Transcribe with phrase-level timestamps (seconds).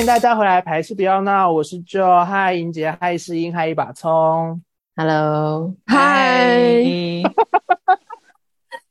[0.00, 4.58] 嗨，欢迎大家回来，排戏不要闹，我是 Joe，嗨，英杰，嗨，世英，嗨，一把葱
[4.96, 6.82] ，Hello，嗨，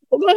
[0.07, 0.27] 我刚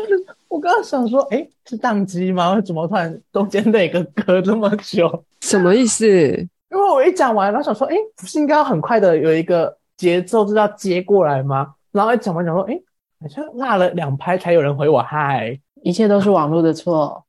[0.49, 2.59] 我刚刚想说，哎，是宕机吗？
[2.63, 5.23] 怎么突然中间那个隔这么久？
[5.43, 6.09] 什么意思？
[6.09, 11.75] 因为我一讲完，然后想说，哎，不是应该要很快的有一个节奏，就是要接过来吗？
[11.91, 12.75] 然后一讲完，讲说，哎，
[13.21, 17.23] 好像落了两拍才有人回我嗨，一切都是网络的错。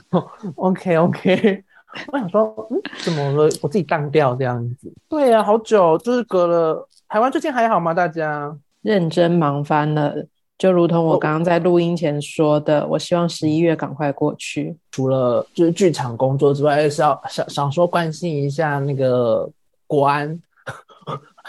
[0.56, 1.64] OK，OK。
[2.12, 3.44] 我想说，嗯，怎么了？
[3.60, 4.92] 我自己当掉这样子。
[5.08, 6.88] 对呀，好久，就是隔了。
[7.08, 7.92] 台湾最近还好吗？
[7.92, 10.14] 大家认真忙翻了，
[10.56, 14.76] 就如同我刚刚在录音前说的，我希望十一月赶快过去。
[14.90, 19.48] 除了就是剧场工作之外，是要想想说关心一下那个
[19.86, 20.40] 国安，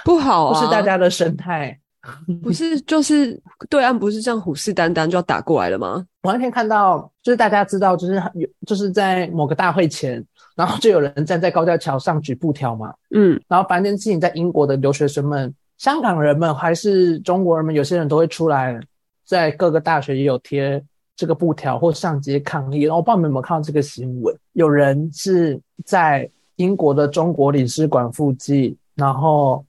[0.04, 1.80] 不好啊， 不是大家的生态。
[2.44, 6.06] 不是，就是对岸不是这样虎视眈眈就要打过来了吗？
[6.24, 10.22] 我那天看到，就是大家知道，就是有就是在某个大会前，
[10.56, 18.80] 然后就有人站在高架桥上举布条嘛，嗯，然后反正之前在英国的留学生们、香港人们还是中国人们，有些人都会出来，
[19.26, 20.84] 在各个大学也有贴
[21.16, 22.82] 这个布条或上街抗议。
[22.82, 29.66] 然后我不知道你们有没有看到这个新闻，有人是在英国的中国领事馆附近，然后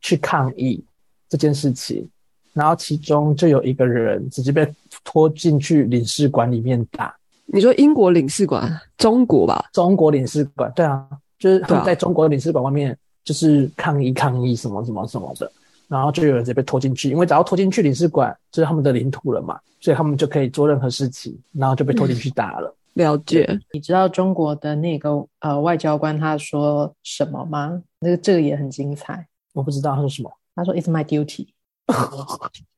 [0.00, 0.84] 去抗议。
[1.28, 2.08] 这件事情，
[2.52, 4.64] 然后其中就有一个人直接被
[5.02, 7.12] 拖进去领事馆里面打。
[7.46, 9.64] 你说英国领事馆，中国吧？
[9.72, 11.06] 中国领事馆，对啊，
[11.38, 15.50] 就是他们在中国领事馆外面就是抗议抗议什么什么什么的，
[15.88, 22.74] 然后就有人直接被拖进去，因为只要拖进去领事馆就是他们的领土了嘛，所以他们就可以做任何事情，然后就被拖进去打了。
[22.94, 23.58] 了解。
[23.72, 27.82] 你知道中国的那个呃外交官他说什么吗？
[27.98, 29.26] 那个这个也很精彩。
[29.52, 30.32] 我不知道他说什么。
[30.54, 31.48] 他说：“It's my duty。”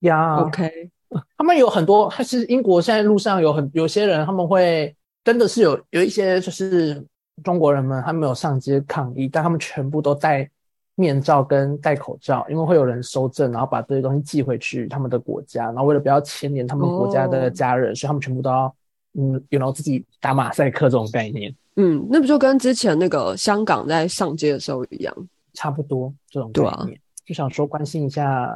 [0.00, 0.90] 呀，OK。
[1.38, 7.04] 他们有很多，还是英国现在路上有很有些人，他们会真的是有有一些就是
[7.42, 10.48] 中国人们，他们有上街抗议，但他们全部都戴
[10.96, 18.74] 面罩跟戴口罩，因为会有人收证，然后把这些东西寄回去他们的国家，然后为了不要牵连他们国家的家人，所以他们全部都要
[19.14, 21.54] 嗯，有然后自己打马赛克这种概念。
[21.76, 25.12] 嗯，那不就跟之前那个香港在上街的时候一样，
[25.54, 26.98] 差不多这种概念。
[27.24, 28.54] 就想说关心一下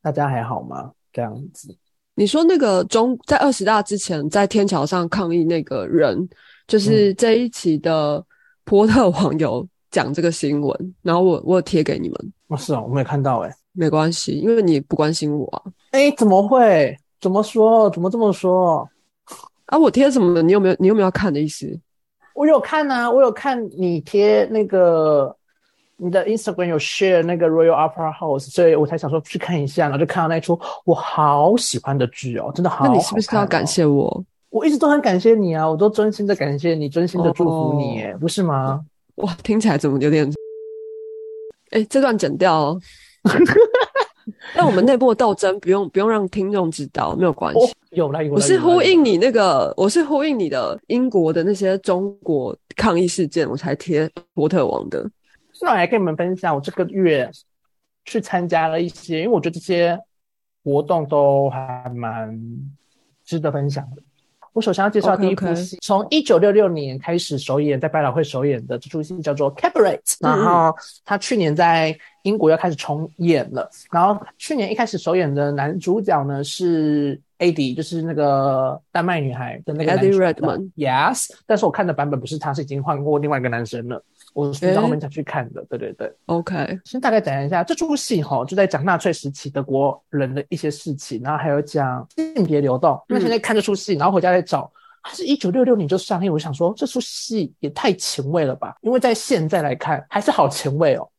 [0.00, 0.90] 大家还好吗？
[1.12, 1.76] 这样子。
[2.14, 6.28] 你说那个中在二十大之前在天桥上抗议那个人，
[6.66, 8.22] 就是这一期的
[8.64, 12.32] 波特网友讲这个新闻，然后我我有贴给你们。
[12.48, 13.50] 哦，是哦，我没看到哎。
[13.72, 15.62] 没关系，因为你不关心我啊。
[15.92, 16.94] 哎，怎么会？
[17.20, 17.88] 怎么说？
[17.90, 18.86] 怎么这么说？
[19.66, 20.42] 啊，我贴什么的？
[20.42, 20.76] 你有没有？
[20.78, 21.80] 你有没有要看的意思？
[22.34, 25.34] 我有看啊，我有看你贴那个。
[26.02, 32.86] 你的 Instagram 有 share 那个 Royal Opera House，所以我才想说去看一下，然后就看到那出我好喜欢的剧哦，真的好。
[32.86, 34.24] 那你是不是要感谢我？
[34.48, 38.80] 我一直都很感谢你啊，我都真心的感谢你，真心的祝福你，不是吗？
[39.16, 40.28] 哇，听起来怎么有点……
[41.70, 42.54] 哎，这段剪掉。
[42.54, 42.80] 哦。
[44.54, 47.72] 但我们内部的斗争不用不用让听众知道，没有关系。
[47.90, 48.34] 有来有来。
[48.34, 55.08] 我是呼应你那个，我是呼应你的英国的那些中国抗议事件，我才贴波特王的。
[55.62, 57.30] 那我来跟你们分享，我这个月
[58.04, 59.98] 去参加了一些，因为我觉得这些
[60.64, 62.40] 活动都还蛮
[63.24, 64.02] 值得分享的。
[64.52, 73.70] 我首先要介绍第一部戏，从一九六六年开始首演，在百老汇首演的这出戏叫做《Cabaret》，然后他去年在英国又开始重演了。
[73.92, 80.72] 然后去年一开始首演的男主角呢是 Adi，就是那个丹麦女孩的那个 Adi Redman。
[80.74, 84.02] Yes，但是我看的版本不是他，是已经换过另外一个男生了。
[84.32, 86.78] 我是到后面才去看的，对对对，OK。
[86.84, 93.00] 先大概讲一下这出戏哈，就在讲纳粹时期德国人的一些事情，然后还有讲性别流动。
[93.08, 94.70] 因为现在看这出戏，然后回家再找，
[95.02, 98.76] 它是一九六六年就上映，我想说这出戏也太前卫了吧？
[98.82, 101.09] 因为在现在来看还是好前卫哦。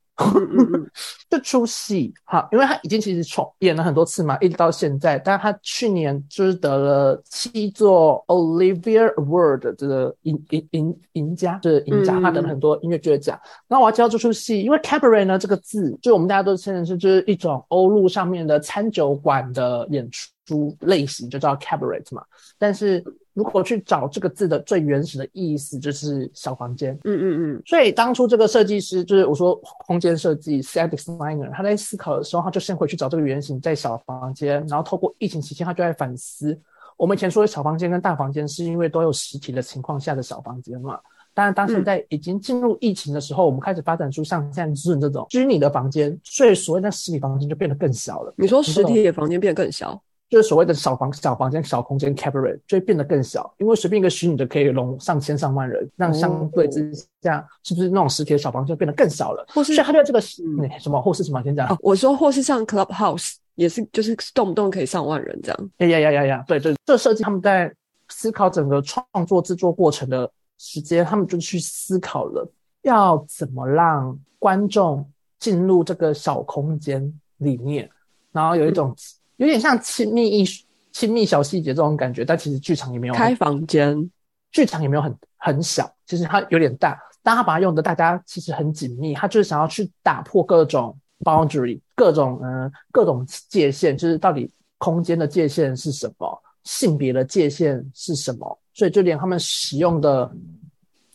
[1.29, 5.17] 这出戏哈，因为他已经其实重演了很多次嘛，一直到现在。
[5.19, 13.39] 但是他去年就是得了七座 Olivia Award 这个赢赢赢赢家，就是赢家，他得了很多音乐剧的奖。
[13.67, 20.09] 那我要介绍这出戏，因为 Cabaret 呢这个字，就我们大家都现在是就是一种欧陆上面的餐酒馆的演
[20.45, 22.23] 出类型，就叫 Cabaret 嘛。
[22.57, 23.03] 但是
[23.33, 26.93] 如果去找这个字的最原始的意思，就是小房间。
[27.03, 27.23] 嗯嗯
[27.55, 27.63] 嗯。
[27.65, 29.55] 所以当初这个设计师，就是我说
[29.85, 36.59] 空间设计 set designer，他在思考的时候，他就先回去找这个原型在小房间，然后透过疫情期间，他就在反思。
[36.97, 40.99] 我们以前说的小房间跟大房间，是因为都有实体的情况下的小房间嘛。
[41.33, 48.33] 当然，当现在已经进入疫情的时候，我们开始发展出像现在 Zoom 这种虚拟的房间，所以所谓的实体房间就变得更小了。
[48.37, 49.99] 你说实体的房间变得更小？
[50.31, 56.89] 就是所谓的小房小房间、小空间 cabaret 就会变得更小，因为随便一个虚拟的可以容上千上万人，那相对之
[57.21, 59.45] 下，是不是那种实体的小房间变得更小了？
[59.49, 60.71] 或是所以他对这个嗯。
[60.79, 61.67] 什么或是什么先讲。
[61.67, 65.69] 哦，我说或是像 Clubhouse 也是，就是动不动可以上万人这样。
[65.79, 67.69] 呀呀呀呀呀，对对，这设计他们在
[68.07, 72.49] 思考整个创作制作过程的时间，他们就去思考了
[72.83, 75.05] 要怎么让观众
[75.39, 77.89] 进入这个小空间里面，
[78.31, 78.95] 然后有一种
[79.41, 84.11] 有点像亲密艺术、亲密小细节这种感觉，但其实剧场也没有开房间，
[84.51, 94.47] 剧场也没有很很小，其实它有点大，但他把它用的大家其实很紧密，他就是想要去打破各种 boundary，各种嗯、呃各种界限，就是到底
[94.77, 100.31] 空间的界限是什么，性别的界限是什么，所以就连他们使用的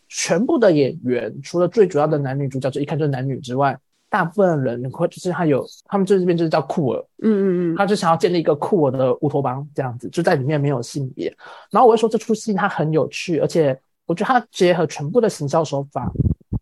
[0.09, 3.79] 全部的演员，除了最主要的男女主角，就一看就是男女之外，
[4.17, 11.27] 大部分人会就是他有他们这边就是叫酷儿，嗯嗯嗯，他就想要建立一个酷儿的乌托邦这样子，就在里面没有性别。
[11.71, 16.11] 然后我会说这出戏它很有趣，而且我觉得它结合全部的行销手法，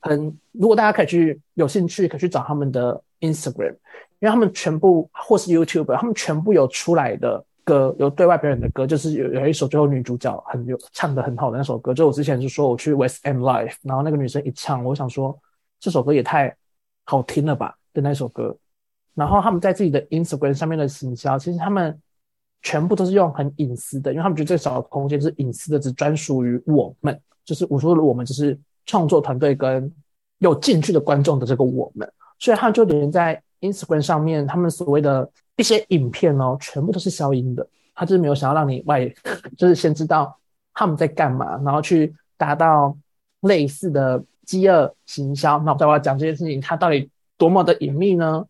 [0.00, 3.70] 很如果大家可以去有兴趣，可以去找他们的 Instagram，
[4.18, 15.38] 因为他们全部或是 YouTube，他们全部有出来的歌，有对外表演的歌，就是有有一首最后女主角很有唱的很好的那首歌，就我之前就说我去 West End Live，然后那个女生一唱，我想说
[15.78, 16.52] 这首歌也太
[17.04, 18.56] 好听了吧的那首歌。
[19.14, 22.00] 然后他们在自己的 Instagram 上面的行销，其实他们
[22.62, 27.20] 全部都是用很隐私的，因为他们觉得这个小空间是隐私的，只专属于我们。
[27.44, 29.92] 就是我说的我们，就是创作团队跟
[30.38, 37.66] 有进去的观众的这个我们，所以他就连在 Instagram 上面，他们所谓的一些影片哦，全部都是消音的。
[37.94, 39.06] 他就是没有想要让你外，
[39.56, 40.36] 就是先知道
[40.72, 42.96] 他们在干嘛，然后去达到
[43.42, 45.58] 类似的饥饿行销。
[45.60, 48.44] 那我再我要讲这件事情，它到底多么的隐秘呢？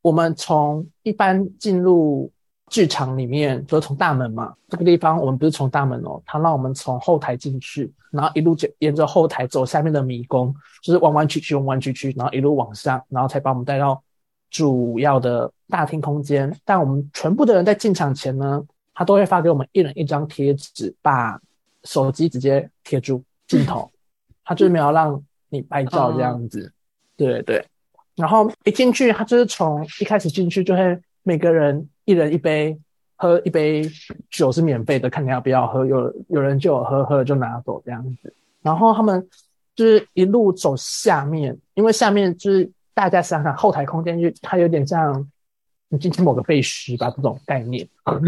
[0.00, 2.30] 我们从一般进入
[2.68, 10.52] 剧场里面，就是从大门嘛，这个地方我们不是从大门哦，它让我们从后台进去，然后一路沿沿着后台走下面的迷宫，
[10.82, 14.02] 就是弯弯曲曲、弯弯曲曲，然后一路往上，然后才把我们带到
[14.50, 16.52] 主要的大厅空间。
[16.64, 18.60] 但我们全部的人在进场前呢，
[18.94, 21.40] 他都会发给我们一人一张贴纸，把
[21.84, 23.88] 手机直接贴住镜头，
[24.44, 25.22] 他就是没有让
[25.52, 26.72] 你拍照这样子，
[27.16, 27.64] 对对。
[28.16, 32.76] 然后一进去，他就是从一开始进去就会每个人一人一杯，
[33.16, 33.88] 喝一杯
[34.30, 35.84] 酒是免费的，看你要不要喝。
[35.84, 38.34] 有有人就有喝，喝了就拿走这样子。
[38.62, 39.28] 然后他们
[39.76, 45.26] 就是一路走下面，因为下面就是大家想想后台空间就它有点像
[45.88, 47.86] 你进去某个废墟吧这种概念，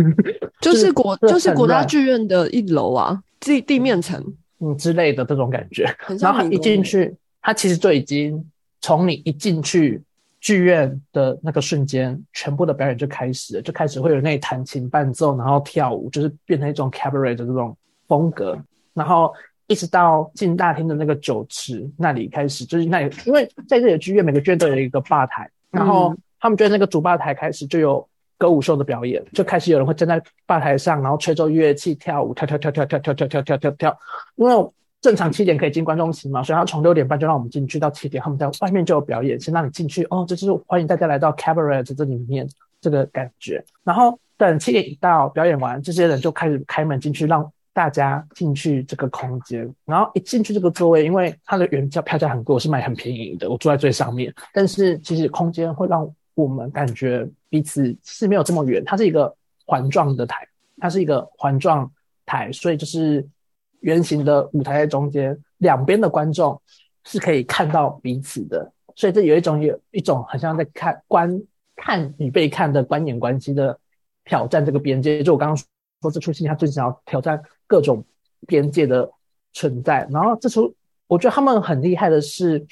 [0.60, 4.22] 就是国就是国家剧院的一楼啊，地地面层，
[4.64, 5.84] 嗯之类的这种感觉。
[6.20, 8.44] 然后他一进去，他其实就已经
[8.80, 10.02] 从你一进去
[10.40, 17.76] 剧院的那个瞬间，全部的表演就开始了，就开始会有那里弹琴伴奏，然后跳舞，就是变成一种 cabaret 的这种
[18.08, 18.58] 风格，
[18.92, 19.32] 然后
[19.66, 28.08] 一直到进大厅的那个酒池那里开始，就是那里，因为在这里的剧院每个剧院都有一个吧台，然后嗯他们就在那个主吧台开始就有。
[28.36, 33.98] 歌舞秀的表演就开始有人会站在吧台上，然后吹奏乐器跳舞，跳跳跳跳跳跳跳跳跳跳跳。
[34.36, 34.70] 因为
[35.00, 42.48] 正常七点可以进观众席嘛，所以他从六点半就让我们进去到七点，他们在外面就有表演，先让你进去哦，这就是欢迎大家来到 cabaret 这里面
[42.80, 43.62] 这个感觉。
[43.82, 49.70] 然后等七点一到，表演完，这些人就开始开门进去，让大家进去这个空间。
[49.84, 59.34] 然后一进去这个座位，因为它的原价票价很贵，我是买很便宜的，我坐在最上面，但是其实空间会让我们感觉彼此是没有这么远，它是一个
[59.66, 60.46] 环状的台，
[60.78, 61.90] 它是一个环状
[62.26, 63.26] 台，所以就是
[63.80, 66.60] 圆形的舞台在中间，两边的观众
[67.04, 71.42] 是可以看到彼此的，所以这有一种有一种很像在看观
[71.76, 73.78] 看与被看的观演关系的
[74.24, 75.22] 挑战这个边界。
[75.22, 78.04] 就我刚刚说这出戏，它最想要挑战各种
[78.46, 79.10] 边界的
[79.52, 80.06] 存在。
[80.10, 80.74] 然后这出
[81.06, 82.66] 我觉得他们很厉害的是，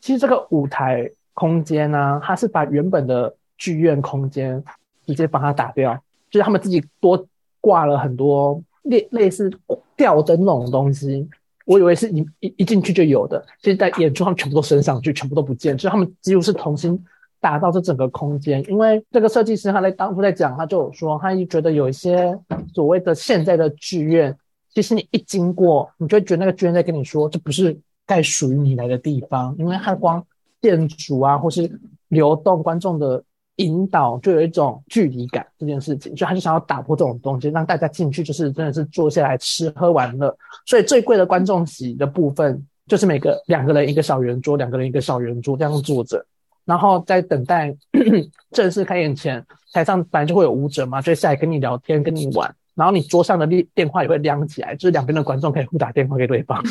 [0.00, 4.60] 其实这个舞台空间呢、它是把原本的剧院空间
[5.06, 5.94] 直接把它打掉，
[6.28, 7.24] 就是他们自己多
[7.60, 9.48] 挂了很多类类似
[9.96, 11.28] 吊灯那种东西。
[11.64, 16.98] 我以为是一一一进去就有的，其实在演出他们全部都升上去，全部都不见，就是他们几乎是重新
[17.38, 18.60] 打造这整个空间。
[18.68, 22.36] 因为这个设计师他在当初在讲，他就有说，他就觉得有一些
[22.74, 24.36] 所谓的现在的剧院，
[24.74, 30.24] 其实你一经过，你就会觉得那个剧院在跟你说，这不是该属于你来的地方，因为他光
[30.60, 31.70] 店主啊，或是
[32.08, 33.22] 流动观众的
[33.56, 40.36] 引导，就有一种距离感这件事情，就他就想要打破这种东西，让大家进去就是真的是坐下来吃喝玩乐。
[40.66, 46.24] 所以最贵的观众席的部分，就是每个两个人一个小圆桌，两个人一个小圆桌这样坐着，
[46.64, 47.76] 然后在等待
[48.52, 52.54] 正式开演前，台上本来就会有舞者嘛，就下来跟你聊天，跟你玩。
[52.74, 56.62] 然后你桌上的电电话也会亮起来，就是两边的观众可以互打电话给对方。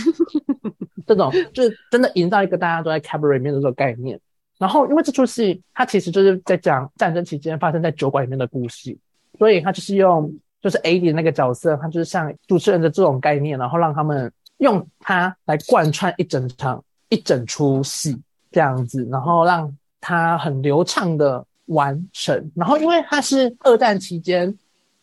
[1.07, 4.19] 这种就是真的营造一个大家都在 cabaret 里面的这种概念。
[4.59, 8.95] 然后因为这出戏它其实就是在讲战争期间发生在酒馆里面的故事，
[9.39, 18.21] 所以它就是用就是 A D 那个角色，他就是像主持人的这种概念，然后让他们用它来贯穿一整场一整出戏
[18.51, 22.51] 这样子，然后让它很流畅的完成。
[22.55, 24.55] 然后因为它是二战期间。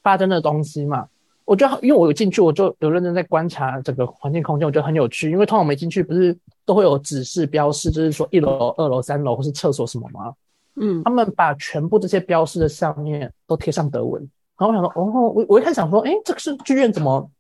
[0.05, 1.09] 发生的东西嘛，
[1.45, 5.31] 我觉得，因为我有进去，我就有认真在观察整个环境空间，我觉得很有趣。
[5.31, 10.33] 因为通常我们进去不是都会有指示标示，就是说一楼、二楼、三楼或是厕所什么吗？
[10.77, 14.21] 嗯，他们把全部这些标示的上面都贴上德文。
[14.59, 17.31] 然后我想说，哦，我我一开始想说，哎，这个是剧院怎么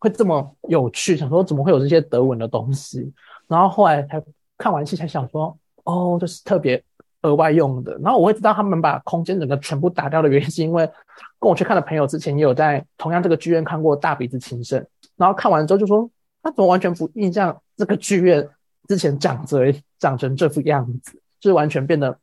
[0.00, 1.16] 会这么有趣？
[1.16, 3.12] 想说怎么会有这些德文的东西？
[3.46, 4.22] 然后后来才
[4.58, 6.82] 看完戏才想说，哦，就是特别。
[7.24, 10.86] 额外用的，然后我会知道他们把空间整个全部打掉的原因，是因为
[11.40, 14.80] 跟我去看的朋友之前也有在同样这个剧院看过《大鼻子情圣》，
[15.16, 16.08] 然后看完之后就说
[16.42, 18.46] 他怎么完全不印象这个剧院
[18.86, 22.16] 之前长着长成这副样子，就是完全变得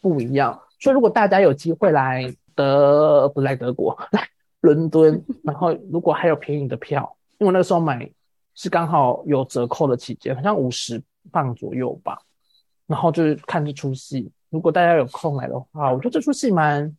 [0.00, 0.60] 不一样。
[0.78, 4.28] 所以如果大家有机会来德不来德国来
[4.60, 8.08] 伦敦，然后如果还有便宜的票，因为那个时候买
[8.54, 12.18] 是刚好有折扣的期间，好像五十磅左右吧，
[12.86, 14.30] 然后就是看这出戏。
[14.52, 16.94] 如果大家有空来的话，我觉得这出戏蛮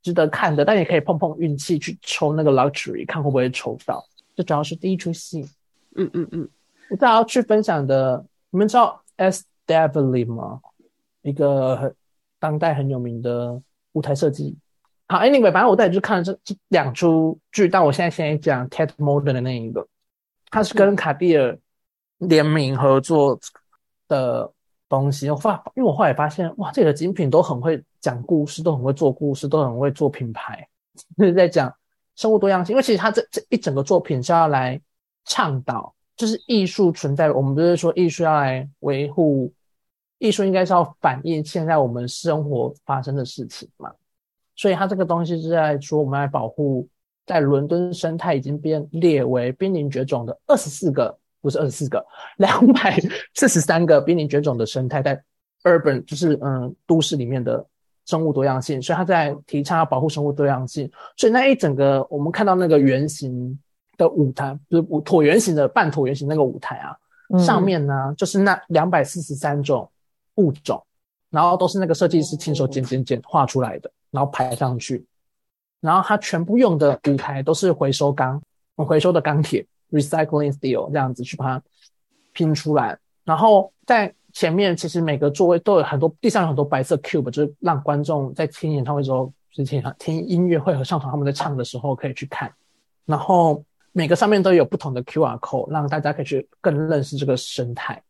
[0.00, 4.06] 值得看的，但也可以碰碰运气去抽那个 luxury，看会不会抽到。
[4.36, 5.44] 这主要是第一出戏。
[5.96, 6.48] 嗯嗯嗯。
[6.90, 9.44] 我大家要去分享的，你们知道 S.
[9.66, 10.60] Devlin 吗？
[11.22, 11.92] 一个很
[12.38, 13.60] 当代很有名的
[13.94, 14.56] 舞台设计。
[15.08, 19.84] 好，Anyway，反正我带你去看了这这两出剧，但我现在先讲 Ted Modern 的那一个，
[20.48, 21.58] 他是跟卡地尔
[22.18, 23.40] 联名合作
[24.06, 24.52] 的。
[24.88, 30.66] 东西，我发，因为我后来发现，哇，这里的精品都很会讲故事，都很会做故事，都很会做品牌，
[31.16, 31.74] 就是在讲
[32.16, 32.74] 生物多样性。
[32.74, 34.80] 因为其实他这这一整个作品是要来
[35.24, 37.30] 倡导，就是艺术存在。
[37.32, 39.52] 我们不是说艺术要来维护，
[40.18, 43.90] 艺术应该是要反映现在我们生活发生的事情嘛。
[44.54, 46.86] 所以他这个东西是在说，我们来保护
[47.26, 51.18] 在伦敦生态已经变列为濒临绝种的二十四个。
[51.44, 52.02] 不是二十四个，
[52.38, 52.98] 两百
[53.34, 55.22] 四十三个濒临绝种的生态在
[55.64, 57.62] urban，就是嗯都市里面的
[58.06, 60.90] 生物多样性，所以他在提倡要保护生物多样性。
[61.18, 63.58] 所以那一整个我们看到那个圆形
[63.98, 66.96] 的舞台，就是椭圆形的半椭圆形那个舞台啊，
[67.38, 69.86] 上面呢就是那两百四十三种
[70.36, 70.82] 物种，
[71.28, 75.04] 然后都是那个设计师亲手剪剪剪画出来的，然后排上去，
[75.82, 78.40] 然后他全部用的舞台都是回收钢，
[78.76, 79.66] 回收的钢铁。
[79.90, 81.62] Recycling steel 这样子去把它
[82.32, 92.52] 拼出来，然后在前面其实每个座位都有很多，地上有很多白色 cube，就是让观众在听演唱会时候，之前听音乐会和上场他们在唱的时候可以去看。
[93.06, 93.62] 然后
[93.92, 98.02] 每个上面都有不同的 QR code，让大家可以去更认识这个生态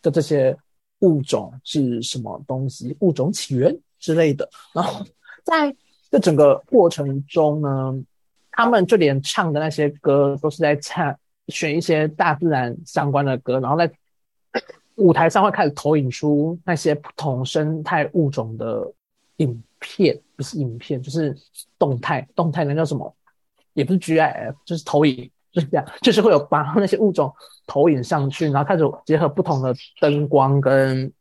[0.00, 0.56] 的这些
[1.00, 4.48] 物种是什么东西，物种起源之类的。
[4.72, 5.04] 然后
[5.42, 5.74] 在
[6.08, 7.92] 这整个过程中呢，
[8.54, 11.14] 他们就连唱的那些歌都是在唱。
[11.48, 13.92] 选一些大自然相关的歌，然后在
[14.94, 18.90] 舞台上会开始投影出那些不同生态物种的
[19.36, 21.36] 影片，不是影片，就是
[21.78, 23.14] 动态，动态那叫什么？
[23.74, 27.30] 也不是 GIF，就是投影，就是这样，就是会有把那些物种
[27.66, 31.12] 投影上去，然后开始结合不同的灯光跟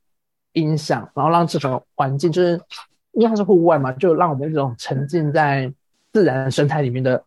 [0.53, 2.51] 音响，然后让这种环境，就是
[3.11, 5.69] 因为它是户外嘛，就让我们这种沉浸在
[6.13, 7.21] 自然生态里面的。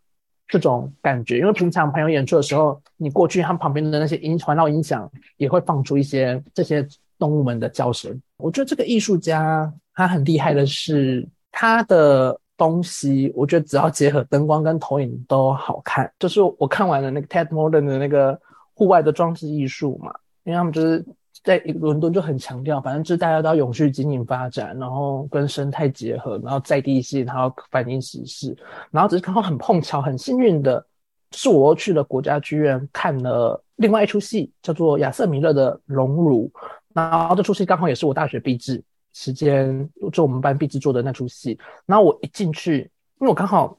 [0.49, 6.87] 这种感觉，因为平常朋友演出的时候，你过去他旁边的那些音环绕音响也会放出一些这些
[7.19, 8.17] 动物们的叫声。
[8.37, 16.09] 我觉得这个艺术家他很厉害的是，他的东西，我觉得只要结合灯光跟投影都好看。
[16.17, 18.41] 就是我看完了那个 Ted Modern 的那个
[18.73, 20.15] 户外的装置艺术嘛，
[20.45, 21.05] 因为他们就是。
[21.45, 28.57] 在伦敦就很强调，反正就是大家都要永续经营发展，然后跟生态结合，然后在地性，然后反映时事，
[28.91, 30.85] 然后只是刚好很碰巧，很幸运的，
[31.33, 36.51] 是我又去了国家剧院看了另外一出戏，叫做亚瑟米勒的《荣辱》，
[36.95, 42.91] 然后这出戏刚好也是我大学毕制时间，就我们班毕制做的那出戏，然后我一进去，
[43.21, 43.79] 因为我刚好，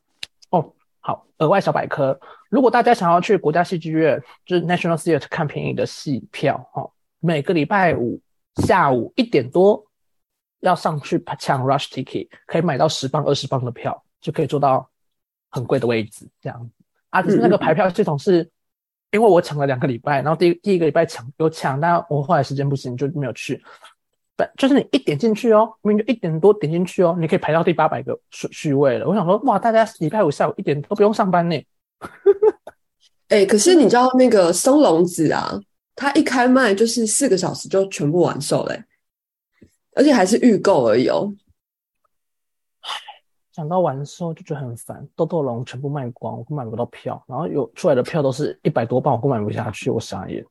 [0.52, 6.88] 哦，好，额外小百科，如果大家想要去国家戏剧院，就是 National Theatre 看便宜的戏票，哈。
[7.20, 8.20] 每个礼拜五
[8.64, 9.86] 下午一点多
[10.60, 14.90] 要上去抢 rush ticket，可以买到十磅、二十磅的票，就可以坐到
[15.50, 16.28] 很贵的位置。
[16.42, 16.70] 这样
[17.10, 18.50] 啊，可是那个排票系统是，
[19.12, 23.64] 因为我抢了两个礼拜，然后第第一个礼拜抢有抢，但我后来时间不行就没有去。
[24.36, 29.08] 本就是你一点进去哦，明明就一点多点进去哦，你可以排到第八百个序序位了。
[29.08, 31.56] 我想说，哇，大家礼拜五下午一点都不用上班呢。
[33.30, 35.60] 哎、可是你知道那个松隆子啊，
[35.98, 38.84] 它一开卖就是四个小时就全部完售嘞、
[39.96, 41.34] 而且还是预购而已哦。
[43.52, 50.46] 想到完售就觉得很烦，豆豆龙全部卖光，我买不到票，然后有出来的票都是一百多磅，我买不下去，我傻眼。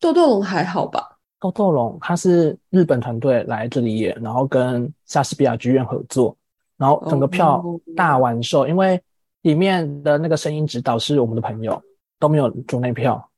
[0.00, 1.16] 豆豆龙还好吧？
[1.38, 6.36] 豆豆龙它是日本团队来这里演，然后跟莎士比亚剧院合作，
[6.76, 9.00] 然后整个票哦大完售，因为
[9.42, 11.80] 里面的那个声音指导是我们的朋友，
[12.18, 13.30] 都没有主内票，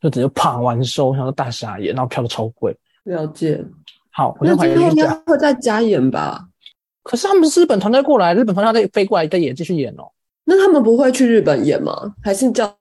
[0.00, 2.76] 就直接啪完收，然后大傻眼，然后票都超贵。
[3.04, 3.64] 了解。
[4.10, 5.08] 好，我那今天应该。
[5.26, 6.46] 会再加演吧？
[7.02, 10.10] 可是他们是日本团队过来，日本团队再飞过来再演继续演哦。
[10.44, 12.14] 那他们不会去日本演吗？
[12.22, 12.76] 还是叫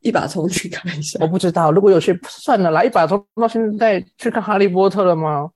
[0.00, 1.26] 一把葱去看一下我？
[1.26, 5.50] 不知道，如果有去算了啦，一把葱到现在去看哈利波特了吗？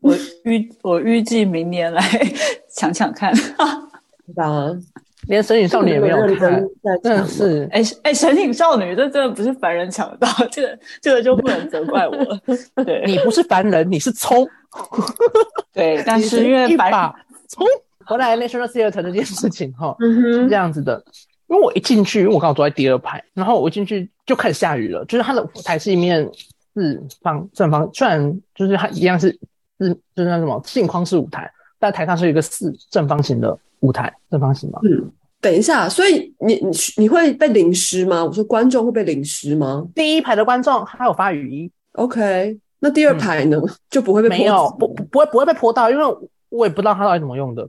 [0.00, 2.02] 我预我预计明年来
[2.74, 3.34] 抢抢看。
[3.34, 4.70] 对吧？
[5.28, 6.68] 连神隐少女也没有看认
[7.02, 7.68] 真，的是。
[7.70, 12.84] 哎哎，神隐少女，这真的不是凡人抢得到，这个这个就不能责怪我。
[12.84, 14.46] 对你不是凡人，你是葱。
[15.72, 17.14] 对， 但是因为把
[17.46, 17.66] 葱。
[18.06, 21.04] 回来 National Theatre 这件事情哈，是这，样子的。
[21.46, 25.04] 因为我一进去，因为我刚好坐在第二排，然后我一进去就开始下雨了。
[25.04, 26.26] 就是它的舞台是一面
[26.72, 29.28] 四方正方，虽然就是它一样是
[29.78, 34.80] 是就是那什么镜框式舞台，但台上是一个四正方形的舞台，正方形嘛。
[34.84, 38.24] 嗯，等一下，所以你你你会被淋湿吗？
[38.24, 46.04] 我说观众会被淋湿吗第一排的观众他有发雨衣，？OK，那第二排呢、就不会被嗯没有泼不不不会不会被泼到，因为
[46.48, 47.68] 我也不知道它到底怎么用的，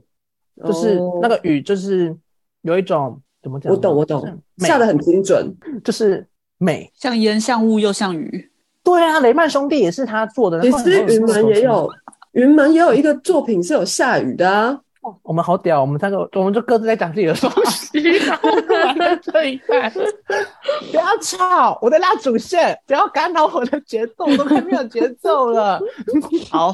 [0.64, 2.16] 就是哦那个雨就是
[2.62, 3.72] 有一种怎么讲？
[3.72, 5.54] 我懂我懂下的很精准。
[5.84, 6.26] 就是
[6.58, 6.90] 美。
[6.94, 8.50] 像烟像雾又像雨。
[8.82, 10.60] 对啊，雷曼兄弟也是他做的。
[10.60, 11.88] 其实云门也有，
[12.32, 14.80] 云门也有一个作品是有下雨的啊。
[15.00, 25.80] 哦我们好屌，我们三个我们就各自在讲自己的东西，然后玩在这一块，不要吵，我在拉主线，不要干扰我的节奏，我都快没有节奏了。
[26.50, 26.72] 好，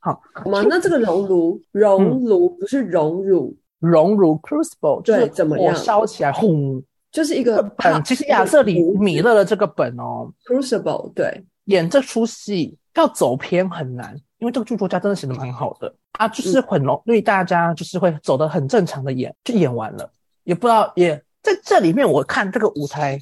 [0.00, 0.64] 好吗？
[0.68, 6.82] 那这个熔炉，熔炉不是熔乳，熔炉 Crucible 就是对怎么样火烧起来，轰！
[7.12, 20.10] 就是一个本其实亚瑟里米勒的这个本哦，Crucible，对，演这出戏要走偏很难，因为这个剧作家真的写的蛮好的，啊就是很容易大家就是会走的很正常的演，就演完了，
[20.44, 23.20] 也不知道也在这里面我看这个舞台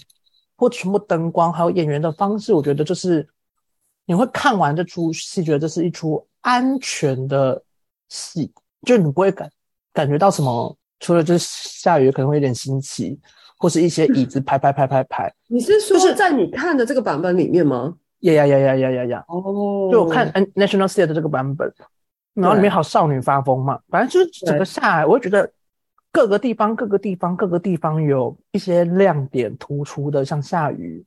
[0.56, 3.28] 或全部灯光还有演员的方式，我觉得就是
[4.06, 7.62] 你会看完这出戏，觉得这是一出安全的
[8.08, 8.52] 戏，
[8.86, 9.50] 就你不会感
[9.92, 13.18] 感觉到什么，除了就是下雨可能会有点新奇，
[13.58, 17.96] 或是一些椅子拍拍拍拍拍，你是说就是在你看的这个版本里面吗？
[18.20, 19.24] 呀呀呀呀呀呀呀！
[19.28, 21.72] 哦，就我看 National Theatre 这个版本，
[22.34, 25.50] 然后里面好少女发疯嘛，反正就是整个下来，我会觉得
[26.10, 31.04] 各个地方、各个地方、各个地方有一些亮点突出的，像下雨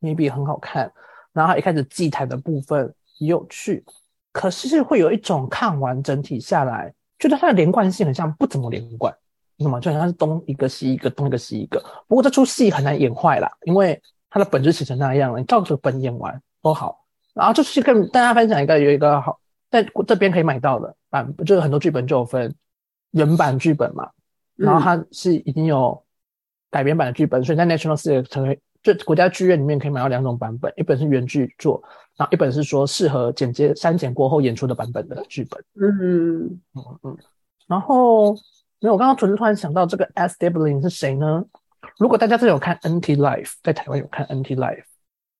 [0.00, 0.90] ，maybe 很好看，
[1.32, 3.84] 然后一开始祭坛的部分也有趣，
[4.32, 9.14] 可是会有一种看完整体下来，觉得它的连贯性很像不怎么连贯，
[9.56, 9.78] 你懂吗？
[9.80, 11.78] 就好像是东一个西一个，东一个西一个。
[12.08, 14.00] 不过这出戏很难演坏啦，因为
[14.30, 17.04] 它的本质写成那样了，你照着本演完都好。
[17.34, 19.38] 然后就是跟大家分享一个有一个好
[19.70, 22.54] 在这边可以买到的版，就是很多剧本就有分
[23.10, 24.08] 原版剧本嘛，
[24.56, 26.02] 然后它是已经有
[26.70, 31.82] 改编版的剧本，所以在 National Theatre 就国家剧院里面可以买到两种版本，一本是原剧作，
[32.16, 35.64] 然后一本是说适合剪接删减过后演出的版本的剧本。
[35.80, 37.16] 嗯，嗯嗯，
[37.66, 38.32] 然后
[38.78, 40.36] 没有，我刚刚突然突然想到这个 S.
[40.38, 41.44] Debling 是谁呢？
[41.98, 44.84] 如果大家真的有看 NT Life，在台湾有看 NT Life，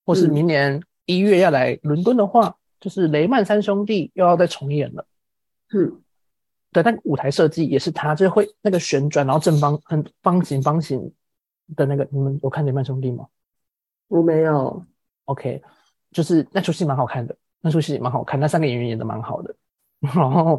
[0.07, 5.07] 或是嗯明年一月要来伦敦的话，就是雷曼三兄弟又要再重演了。
[5.73, 6.01] 嗯，
[6.73, 11.13] 对，但舞台设计也是他，就会那个旋转，然后正方很方形方形
[11.77, 13.27] 的那个，你们有看雷曼兄弟吗
[14.09, 14.85] 我没有
[15.25, 15.63] ，？OK，
[16.13, 19.55] 就是那出戏蛮好看的，那出戏蛮好看，那三个演员演的蛮好的。
[20.01, 20.59] 然后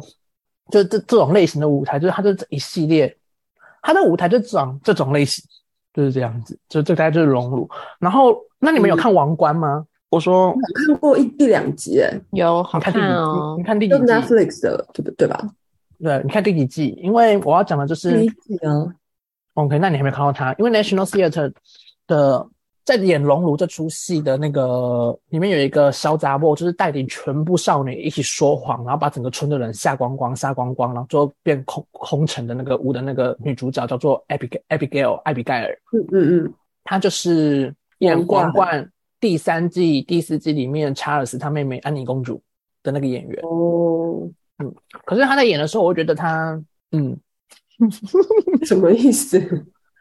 [0.70, 3.16] 就这这种类型的舞台，就是他就这一系列，
[3.80, 5.44] 他的舞台就长这种类型，
[5.94, 7.70] 就是这样子，就这大概就是熔炉。
[8.00, 9.86] 然后，那你们有看《王冠》吗？
[10.16, 15.38] 我说我看过一一两集，哎，有好看哦你你，看第就几季？Netflix 的，对不对吧？
[16.02, 16.98] 对，你看第几季？
[17.02, 18.92] 因为我要讲的就是第一季啊
[19.54, 21.52] ，OK，那你还没看到他，因为 National Theatre
[22.06, 22.46] 的
[22.84, 38.84] 在演《熔炉》这出戏的那个里面有一个小杂货，就是带领全部少女一起说谎，然后把整个村的人吓光光、杀光光，然后最后变空空城的那个屋的那个女主角叫做 Abigail Abigail 艾比盖尔，嗯嗯嗯，她就是演《王冠冠》
[39.20, 42.42] 第三季、第四季里面查尔斯他妹妹安妮公主
[42.82, 43.42] 的那个演员。
[43.44, 44.74] 哦，嗯
[45.04, 46.60] 可是他在演的时候，我觉得他，
[46.92, 47.16] 嗯，
[48.64, 49.40] 什么意思？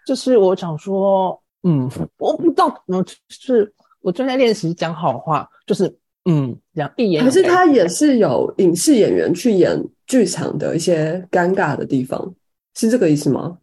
[0.06, 5.93] 就是我想说，嗯，我不知道，我，就是我正在练习讲好话，就是
[6.25, 12.34] 嗯，讲一言有可是他也是有影视演员去演剧场的一些尴尬的地方，
[12.75, 13.58] 是这个意思吗？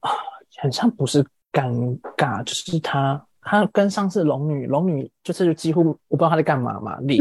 [0.00, 0.10] 啊
[0.58, 7.20] 很像不是尴尬，就是他他跟上次龙女龙女就是几乎我不知道他在干嘛嘛，里，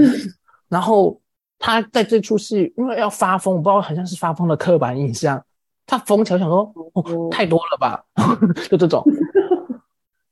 [0.69, 1.19] 然后
[1.60, 5.43] 他在这出戏因为要发疯，我不知道好像是发疯的刻板印象，
[5.86, 7.29] 他疯起来想说哦。
[7.31, 8.03] 太多了吧，
[8.69, 9.03] 就这种，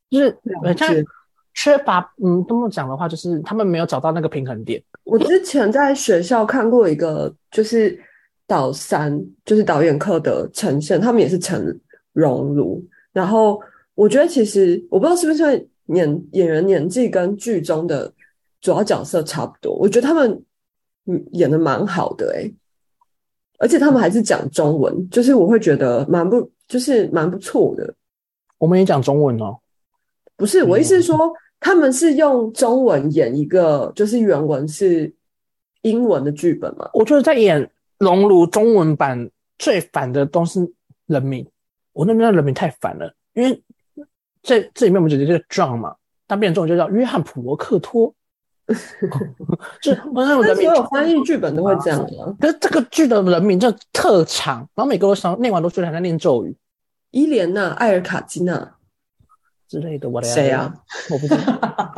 [0.09, 0.37] 就是
[1.53, 4.81] 缺乏嗯这么讲的话，就是他们没有找到那个平衡点。
[5.03, 7.99] 我之前在学校看过一个，就是
[8.45, 11.79] 导三，就是导演课的呈现，他们也是成
[12.13, 12.83] 熔炉。
[13.11, 13.59] 然后
[13.95, 18.13] 我觉得其实我不知道是不是因为年演员年纪跟剧中的
[18.61, 20.41] 主要角色差不多，我觉得他们
[21.05, 22.53] 嗯演的蛮好的诶、
[23.57, 27.93] 而且他们还是讲中文，就是我会觉得蛮不就是蛮不错的。
[28.57, 29.57] 我们也讲中文哦，
[30.35, 35.11] 不是，我意思是说，他们是用中文演一个，就是原文是
[35.81, 36.89] 英文的剧本嘛？
[36.93, 37.61] 我觉得在演
[37.97, 40.59] 《熔炉》中文版最烦的都是
[41.07, 41.47] 人名，
[41.93, 43.63] 我那边的人名太烦了，因为
[44.43, 45.95] 在这里面我们只是这个 John 嘛，
[46.27, 48.13] 但变成中文就叫约翰普罗克托，
[49.81, 52.35] 就是我那种人名但所有翻译剧本都会这样啊。
[52.39, 56.55] 可是这个剧的人名叫特长，然后每个都想念完都觉得好像念咒语
[57.11, 58.75] 伊莲娜·艾尔卡基娜，
[59.67, 60.07] 之类的。
[60.07, 60.71] 我谁啊？
[61.09, 61.41] 我不知道，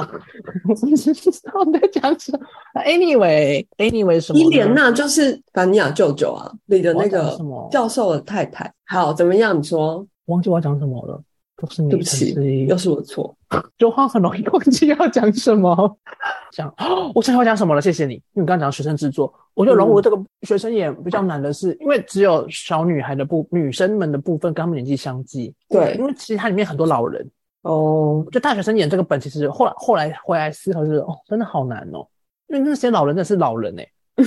[0.69, 2.39] 我不知道你在讲什么。
[2.85, 4.39] Anyway，Anyway 什么？
[4.39, 7.37] 伊莲娜就是凡尼亚舅舅啊，你的那个
[7.69, 8.73] 教授的太太。
[8.85, 9.59] 好，怎么样？
[9.59, 11.21] 你说，忘记我要讲什么了，
[11.61, 13.35] 都是你对不起又是我的错。
[13.77, 15.97] 就话很容易忘记要讲什么。
[16.51, 18.15] 讲，哦我知道要讲什么了，谢谢你。
[18.15, 25.53] 因为你刚刚讲学生制作，我觉得融入这个学生演比较难的是，因为只有小女孩的部女生们的部分跟他们年纪相近。
[25.69, 27.29] 对因为其实它里面很多老人，
[27.61, 32.05] 哦，就大学生演这个本，其实后来后来回来思考就是，哦，真的好难哦，
[32.47, 34.23] 因为那些老人真的是老人哎、你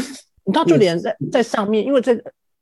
[0.52, 2.14] 知道，就连在在上面，因为在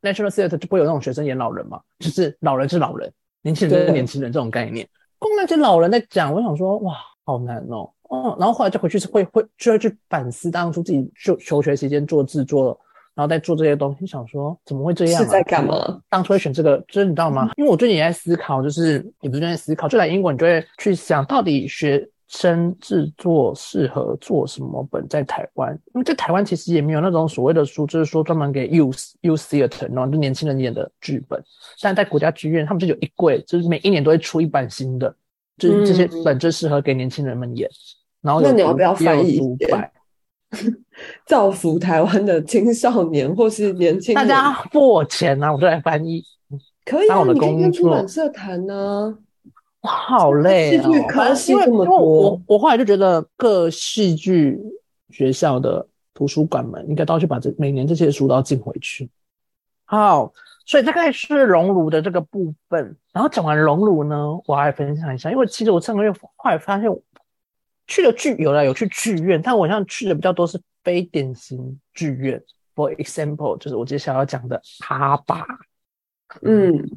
[0.03, 4.89] National Theatre 就不会有那种学生演老人嘛，就是老人是老人，年轻人是年轻人这种概念。
[5.21, 12.77] 跟那些老人在讲，我想说，哇，好难哦，哦，然后后来就回去是会会就会去反思当初自己就求学期间做制作，
[13.15, 15.25] 然后再做这些东西，想说怎么会这样、啊？
[15.25, 16.01] 是在干嘛？
[16.09, 17.51] 当初会选这个，就是你知道吗？
[17.57, 31.39] 因为我最近也在思考，就是也不是在思考，就来英国，你就会去想到底学生制作适合做什么本在台湾，因为在台湾其实也没有那种所谓的书，就是说专门给 youth youth theatre 然后就年轻人演的剧本，
[31.83, 35.15] 但在国家剧院他们就有一柜，就是每一年都会出一版新的，
[35.59, 37.69] 就是这些嗯本就适合给年轻人们演。
[38.23, 39.39] 然后有那你要不要翻译
[41.27, 46.25] 造福台湾的青少年或是年轻人，大家付我钱啊，我就来翻译。
[46.85, 48.75] 可以啊，我的你可以跟出版社谈呢。
[48.75, 49.19] 我
[49.83, 51.03] 好累哦戏剧！
[51.07, 54.59] 科系因为我多我后来就觉得各戏剧
[55.11, 59.11] 学校的图书馆们应该都要去把这每年这些书都要进回去。
[59.85, 60.33] 好，
[60.65, 62.97] 所以大概是熔炉的这个部分。
[63.13, 66.89] 然后讲完熔炉呢，我还分享一下，因为其实我上个月后来发现，
[67.87, 72.43] 去的剧有了有去剧院，但我好像去的比较多是非典型剧院。
[72.75, 75.45] For example，就是我接下来要讲的阿巴。
[76.41, 76.89] 嗯，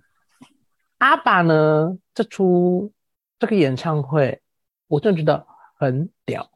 [0.97, 2.91] 阿爸呢，这出
[3.37, 4.41] 这个演唱会，
[4.87, 5.45] 我真的觉得
[5.77, 6.49] 很屌，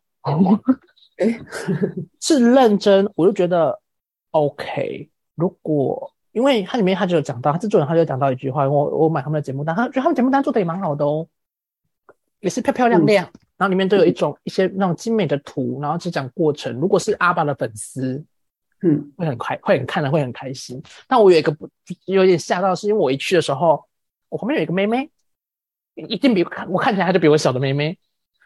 [1.18, 1.40] 诶
[2.22, 3.80] 是认真，我就觉得
[4.32, 5.10] OK。
[5.36, 11.28] 如果因为它里面他就有讲到，他制作人他就有讲到一句话，我我买他们的节目单，他觉得他们节目单做的也蛮好的哦，
[12.40, 13.26] 也是漂漂亮亮，
[13.58, 16.80] 然后里面都有一种一些那种精美的图，然后只讲过程。
[16.80, 18.24] 如果是阿爸的粉丝，
[18.82, 20.82] 嗯，会很开，会很看了会很开心。
[21.08, 21.68] 但我有一个不
[22.06, 23.84] 有点吓到，是因为我一去的时候，
[24.30, 25.12] 我旁边有一个妹妹，
[25.96, 28.00] 一定比我看我看起来她就比我小的妹妹。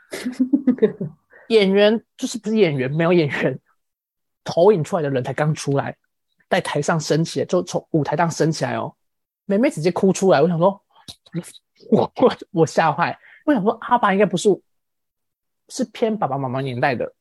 [1.49, 3.59] 演员就是不是演员，没有演员，
[4.43, 5.97] 投影出来的人才刚出来，
[6.49, 8.95] 在台上升起来，就从舞台上升起来哦。
[9.45, 10.81] 妹妹直接哭出来，我想说，
[11.91, 14.49] 我我我吓坏，我想说阿爸应该不是，
[15.67, 17.13] 是偏爸爸妈妈年代的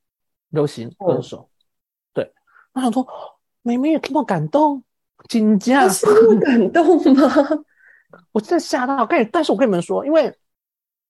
[0.51, 1.51] 流行歌手，
[2.15, 2.33] 对，
[2.75, 3.05] 我想说
[3.63, 4.85] 妹妹有这么感动，
[5.29, 6.07] 紧他张，是
[6.39, 7.35] 感动吗？
[8.33, 9.07] 我真的吓到。
[9.07, 10.35] 跟你，但是我跟你们说，因为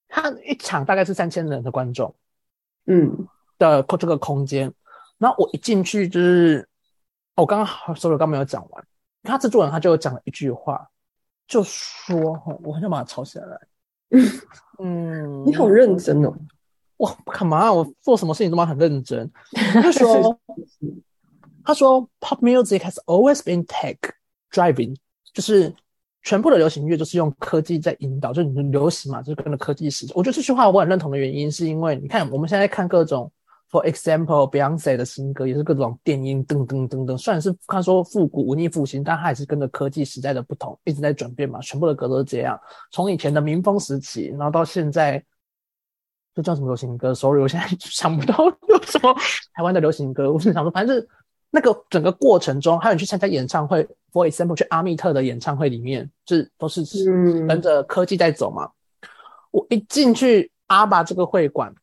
[0.09, 2.15] 他一场大概是三千人的观众
[2.87, 3.27] 嗯，
[3.59, 4.73] 的这个空间，
[5.19, 6.69] 然后我一进去就是，
[7.37, 8.85] 哦我刚刚所有刚没有讲完，
[9.23, 10.89] 他制作人他就讲了一句话，
[11.47, 13.59] 就说，哦我很想把它抄下来。
[14.83, 16.35] 嗯，你好认真哦。
[16.99, 17.73] 我干嘛？
[17.73, 19.29] 我做什么事情都蛮很认真。
[19.53, 20.39] 他说，
[21.65, 23.97] 他说，pop music has always been tech
[24.51, 24.95] driving，
[25.33, 25.75] 就是
[26.23, 30.07] 全部的流行乐就是用科技在引导，就是你流行嘛，就是跟着科技时。
[30.15, 33.31] 我觉得这句话我很认同的原因，是因为你看我们现在看各种
[33.71, 41.61] ，for example Beyonce 的新歌也是各种电音噔噔噔噔，虽然是他说复古文艺复兴，但他还是跟着科技时代的不同一直在转变嘛。
[41.61, 42.59] 全部的歌都是这样，
[42.91, 45.23] 从以前的民风时期，然后到现在。
[46.35, 49.15] 这叫什么流行歌？Sorry，我现在 想不到有什么
[49.53, 50.33] 台湾的流行歌。
[50.33, 51.07] 我是想说，反正
[51.55, 56.83] 那个整个过程中，还有你去参加演唱会，For example，去阿密特的演唱会里面，就是都是
[57.47, 58.71] 跟着科技在走嘛。
[59.51, 61.75] 我一进去阿巴这个会馆，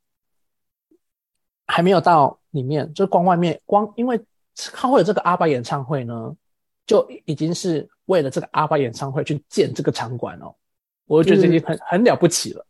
[1.67, 4.19] 还没有到里面，就光外面光，因为
[4.73, 6.35] 他会有这个阿巴演唱会呢，
[6.87, 10.55] 就已经是为了这个阿巴演唱会去建这个场馆哦。
[11.05, 12.65] 我就觉得这已经很很了不起了。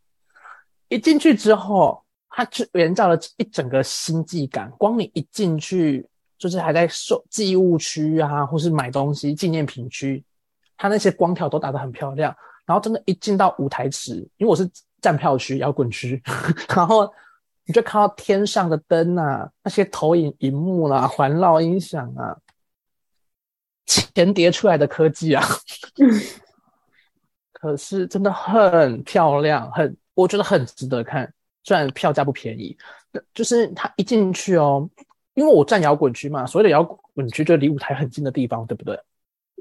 [0.89, 4.69] 一进去之后，它就营造了一整个星际感。
[4.77, 6.08] 光你一进去，
[6.39, 10.23] 就是还在售寄物区啊，或是买东西纪念品区，
[10.77, 12.35] 它那些光条都打得很漂亮。
[12.65, 14.67] 然后真的，一进到舞台池，因为我是
[15.01, 16.19] 站票区、摇滚区，
[16.75, 17.11] 然后
[17.65, 22.35] 你就看到天上的灯啊，那些投影荧幕啦、环绕音响啊，
[23.85, 25.43] 前叠出来的科技啊，
[27.53, 29.95] 可是真的很漂亮，很。
[30.15, 32.77] 我觉得很值得看，虽然票价不便宜。
[33.33, 34.87] 就是他一进去哦，
[35.39, 36.83] 因为我站摇滚区嘛，所谓的摇
[37.15, 38.99] 滚区就离舞台很近的地方，对不对？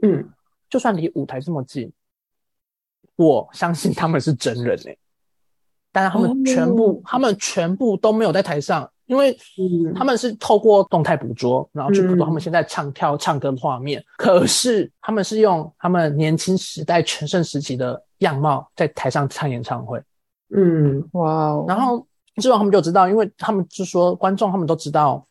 [0.03, 0.29] 嗯，
[0.69, 1.93] 就算离舞台这么近，
[3.15, 4.97] 我相信他们是真人哎，
[5.93, 9.39] 但是他们全部，他们全部都没有在台上，因为
[9.95, 14.05] 他们是透过动态捕捉，然后去捕捉他们现在唱跳唱歌的画面。
[14.17, 20.03] 可是他们是用他们年轻时代全盛时期的样貌在台上唱演唱会。
[20.57, 21.65] 嗯，哇哦！
[21.69, 22.05] 然后
[22.37, 25.25] 之后他们就知道，因为他们就说观众他们都知道，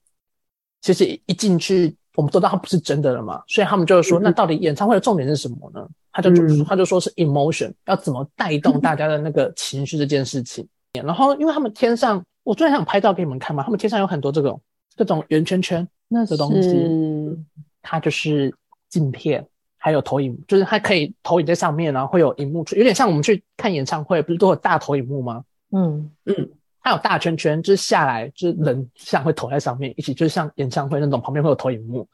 [0.94, 5.88] 其实一进去我们都知道它不是真的了嘛，所以他们就是说，那到底演唱会的重点是什么呢？
[6.12, 6.32] 他就
[6.64, 10.68] 他就说是 emotion，要怎么带动大家的那个情绪这件事情。
[10.94, 14.62] 然后因为他们天上，我最想拍照给你们看嘛，他们天上有很多这种
[14.96, 17.38] 这种圆圈圈那个东西，
[17.82, 18.54] 它就是
[18.90, 19.46] 镜片。
[19.80, 25.44] 还有投影，就是它可以投影在上面，然后会有荧幕，有点像我们去看演唱会，不是都有大投影幕吗？
[25.72, 26.50] 嗯嗯，
[26.88, 32.08] 它有大圈圈，就是下来就是人像会投在上面，一起就是像演唱会那种旁边会有投影幕。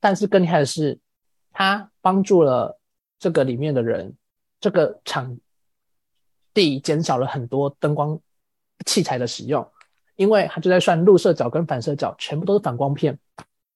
[0.00, 0.98] 但是更厉害的是，
[1.50, 2.78] 它帮助了
[3.18, 4.14] 这个里面的人，
[4.60, 5.34] 这个场
[6.52, 8.20] 地减少了很多灯光
[8.84, 9.66] 器材的使用，
[10.16, 13.18] 因为它就在算入射角跟反射角，全部都是反光片，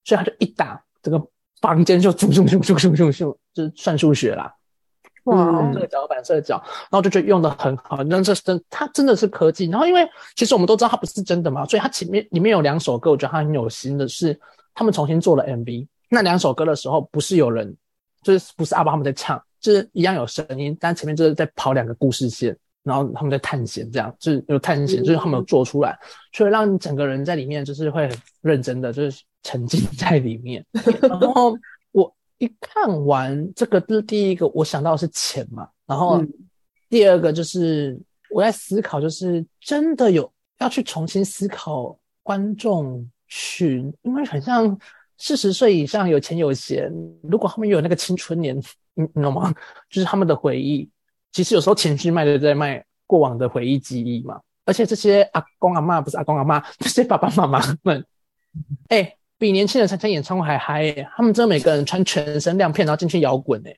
[0.04, 1.26] 所以它就一打这个。
[1.62, 4.52] 房间就咻咻咻咻咻咻，就是算数学啦。
[5.24, 8.02] 哇，射角反射角，然后就觉得用的很好。
[8.04, 9.66] 那这真，它真的是科技。
[9.66, 14.38] 然后因为其实我们都知道它不是真的嘛，所以它前面里面有两首歌，我觉得它很有心的是，
[14.74, 15.86] 他们重新做了 MV。
[16.08, 17.74] 那两首歌的时候，不是有人，
[18.22, 25.96] 就是不是阿爸他们在唱，就是一样有声音，但前面就是在跑两个故事线，然后他们在探险，这样就是有探险，就是他们有做出来，
[26.32, 29.22] 所以让你整个人在里面就是会很认真的，就是。
[29.44, 30.64] 沉浸在里面，
[31.02, 31.58] 然后我
[32.42, 36.20] 一看完这个，是第一个我想到是钱嘛，然后
[36.88, 37.96] 第二个就是
[38.30, 40.28] 我在思考，就是真的有
[40.58, 44.76] 要去重新思考观众群，因为很像
[45.18, 48.60] 四十岁以上有钱有闲，如果他们有那个青春年，
[48.94, 49.54] 你你懂吗？
[49.88, 50.90] 就是他们的回忆，
[51.30, 58.04] 其实有时候情绪卖的在卖过往的回忆记忆嘛，而且这些阿公阿妈不是阿公阿妈， 这些爸爸妈妈们，
[58.88, 59.16] 哎。
[59.42, 60.92] 比年轻人参加演唱会还嗨！
[61.16, 63.76] 他们真的每个人穿全身亮片，然后进去摇滚哎！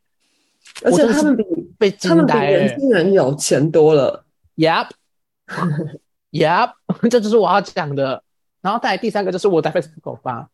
[0.84, 1.42] 而且他们比
[1.78, 4.26] 被他们比年轻人有钱多了。
[4.56, 6.72] Yep，Yep，
[7.10, 8.22] 这就是我要讲的。
[8.60, 10.46] 然后再来第三个就是我在 Facebook 发，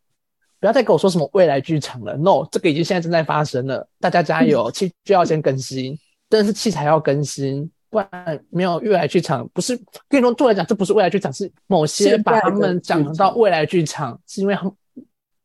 [0.61, 2.17] 不要再跟我说什么未来剧场了。
[2.17, 3.89] No，这个已经现在正在发生了。
[3.99, 9.51] 大家加油， 器就要先更新，但是器材要更新，不然没有未来剧场。
[9.53, 9.77] 不是
[10.09, 14.73] 跟你说，对我来讲，这不是未来剧场，是某些把他们讲到未来剧场，是因为他们。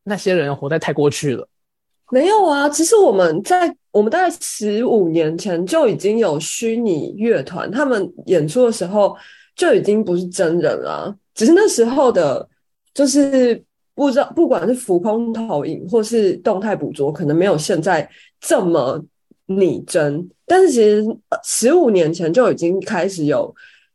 [0.07, 1.47] 那些人活在太过去了，
[2.11, 2.69] 没有啊。
[2.69, 9.17] 其实我们在我们大概十五年前就已经有虚拟乐团，他们演出的时候
[9.55, 12.47] 就已经不是真人了，只是那时候的，
[12.93, 13.59] 就是
[13.95, 18.07] 不知道，不管是浮空投影或是动态捕捉，可能没有现在
[18.39, 19.03] 这么
[19.47, 20.29] 拟真。
[20.45, 21.03] 但是其实
[21.43, 23.51] 十五年前就已经开始有，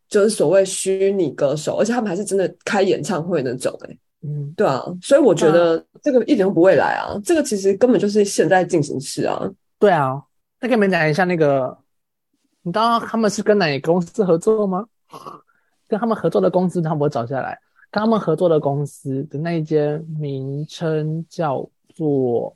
[0.09, 3.97] 就是所谓虚拟歌手，而且他们还是真的开演唱会那种，哎。
[4.23, 9.41] 嗯，对啊，所以我觉得这个一点都不未来啊，这个其实根本就是现在进行式啊。
[9.79, 10.23] 对啊，
[10.61, 11.79] 那给你们讲一下那个，
[12.63, 14.87] 你知道他们是跟哪个公司合作吗？
[15.89, 17.59] 跟他们合作的公司，他们我找下来，
[17.91, 22.55] 跟他们合作的公司的那一间名称叫做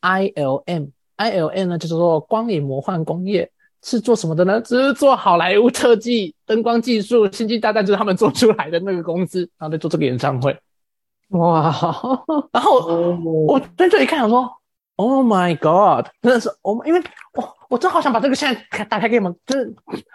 [0.00, 4.60] ILM，ILM 呢就是说光影魔幻工业是做什么的呢？
[4.60, 10.56] 只是做好莱坞特技、灯光技术，《星际大战》就是他们做出来的那个公司，然后在做这个演唱会。
[11.28, 11.74] 哇，
[12.52, 13.18] 然后哦
[13.48, 14.48] 我在这里看，我说
[14.96, 17.02] ，Oh my God，真的是我们，因为
[17.34, 19.74] 我我真的好想把这个现在开打开给你们，就是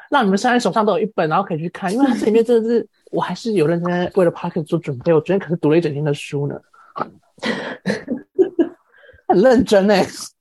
[0.09, 5.11] 让你们现在手上都有一本，然后可以去看，因为它这里面真的是，我还是有认真在为了 p o c k e t 做准备。
[5.11, 6.55] 我昨天可是读了一整天的书呢，
[9.27, 10.31] 很认真哎，自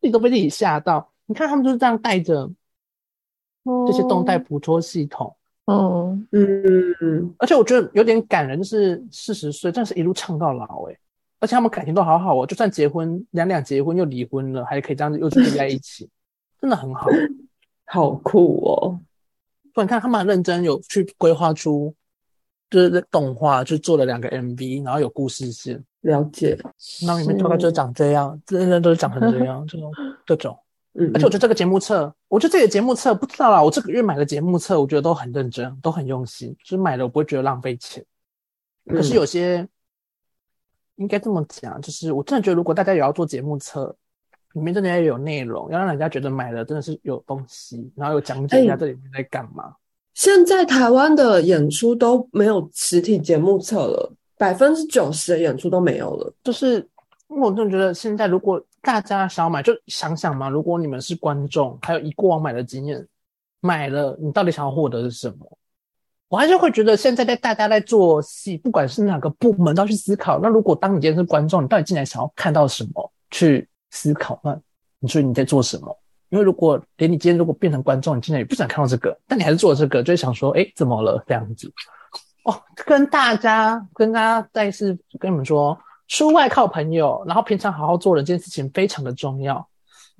[0.00, 1.12] 己都被自己吓到。
[1.26, 2.50] 你看他们就是这样带着
[3.86, 5.34] 这些动态捕捉系统，
[5.66, 10.98] 嗯，嗯，而且我觉得有点感人，就是四十岁，真的是一路唱到老哎、
[11.40, 16.08] 而且他们感情都好好哦，就算结婚两两结婚又离婚了，还可以这样子又聚在一起，
[16.60, 17.06] 真的很好。
[17.86, 18.98] 好酷哦。
[19.74, 21.94] 不然你看他们很认真，有去规划出
[22.70, 26.58] 就是动画，就做了两个 MV，然后有故事线，了解，
[27.06, 29.92] 然后里面大概就长这样，真的都是长成这样，这种
[30.26, 30.58] 这种。
[30.94, 38.04] 嗯，而且我觉得这个节目册，我觉得这个节目册不知道啦，我这个月买的节目册，我觉得都很认真，都很用心，就是买了我不会觉得浪费钱。
[38.86, 39.66] 可是嗯有些
[40.96, 43.94] 应该这么讲，就是我真的觉得，如果大家也要做节目册，
[44.52, 49.74] 里面真的要有内容，要让人家觉得买了真的是有东西，然后有讲解一下哎这里面在干嘛。
[50.12, 56.30] 现在台湾的演出都没有实体节目册了，百分之九十的演出都没有了。
[56.44, 56.76] 就是
[57.28, 63.06] 因为我真的觉得，现在如果大家想要买，就想想嘛，如果你们是观众，还有以过往买的经验，
[63.60, 65.58] 买了你到底想要获得是什么？
[66.28, 70.38] 我还是会觉得现在在大家在做戏，不管是哪个部门，都要去思考。
[70.40, 73.12] 那如果当你今天是观众，你到底进来想要看到什么？
[73.30, 74.58] 去思考，那
[74.98, 75.98] 你说你在做什么？
[76.30, 81.22] 因为如果连你今天如果变成观众，你进来也不想看到这个，但你还是做这个，就会想说，哎，怎么了？
[81.26, 81.70] 这样子。
[82.44, 85.78] 哦，跟大家跟大家再次跟你们说，
[86.12, 89.66] 出外靠朋友，然后平常好好做人这件事情非常的重要。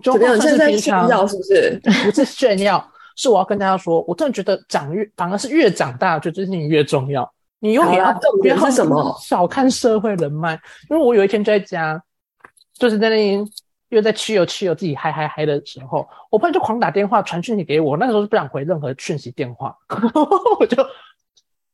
[0.03, 0.37] 就怎么样？
[0.39, 1.79] 算现在炫耀是不是？
[2.03, 2.83] 不是炫耀，
[3.15, 7.31] 是我要跟大家说，我真的觉得长越反而是越长大，觉得这件事情越重要。
[7.59, 12.03] 你永远要好啦重点是什么少看社会人脉，因为我有一天就在家，
[12.79, 13.47] 就是在那边
[13.91, 19.77] 又在去游去游自己嗨嗨嗨的时候，我朋友就狂打电话传讯息给我，那时候是不想回任何讯息电话，
[20.59, 20.83] 我就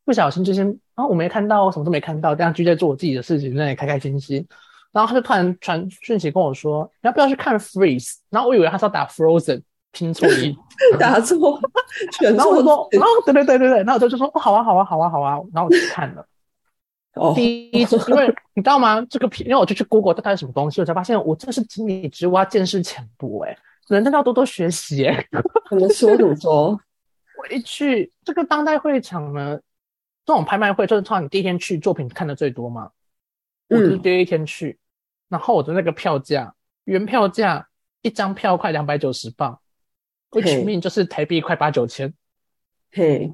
[0.03, 4.45] 不小心就先啊我没看到，我什么都没看到，这样就在做我自己的事情，在那里开开心心。
[4.91, 10.55] 然后他就突然传讯息跟我说：“你要不要去看 Freeze？” 然后我以为他是要打 Frozen，拼错音。
[10.99, 11.59] 打错，
[12.19, 16.25] 选然后我就说错：“字然后对对对对对。”然后我就就说：“哦，好啊，好啊，好啊，好啊。”然后我就去看了。
[17.15, 19.05] 哦，第一次，因为你知道吗？
[19.09, 23.55] 这个片，因为我就去 Google 它到底什么东西，我才发现我真的是井底之蛙，见识浅薄哎、
[23.89, 25.23] 人真的要多多学习哎、
[25.69, 26.79] 怎么说怎么说？
[27.37, 29.59] 我一去这个当代会场呢，
[30.29, 32.91] 这种拍卖会就是通常你第一天去作品看的最多嘛。
[33.67, 34.77] 我是嗯第一天去，
[35.27, 37.67] 然后我的那个票价，原票价
[38.03, 39.59] 一张票快两百九十磅
[40.29, 42.13] ，which mean 就是台币快八九千。
[42.91, 43.33] 嘿，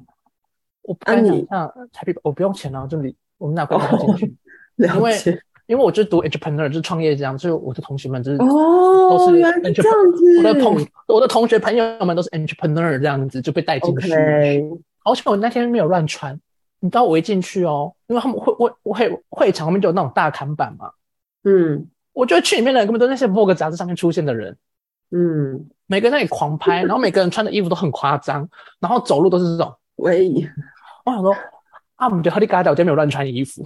[0.80, 4.34] 我不你想象台币，我不用钱啊，就你我们哪块钱进去？
[4.76, 5.42] 了因为。
[5.66, 10.38] 因为我就是读 entrepreneur，就是创业家，所以我的同学们就是哦，都是原来是 entrepreneur 这样子。
[10.38, 14.12] 我的同我的同学朋友们都是 entrepreneur 这样子就被带进去。
[15.04, 16.40] 而且我那天没有乱穿，
[16.80, 20.90] 你知道我一进去哦，因为他们会会会会场后面就有那种大看板嘛，
[21.44, 24.56] 嗯我觉得去里面的人根本都是那些 Vogue 杂志上面出现的人，
[25.10, 28.48] 嗯，每个人在那里狂拍，然后每个人穿的衣服都很夸张，
[28.80, 29.74] 然后走路都是这种。
[29.96, 30.48] 喂，
[31.04, 31.34] 我想说
[31.96, 33.62] 啊，我们觉得 h o l y g a d 我今天没有乱穿衣服。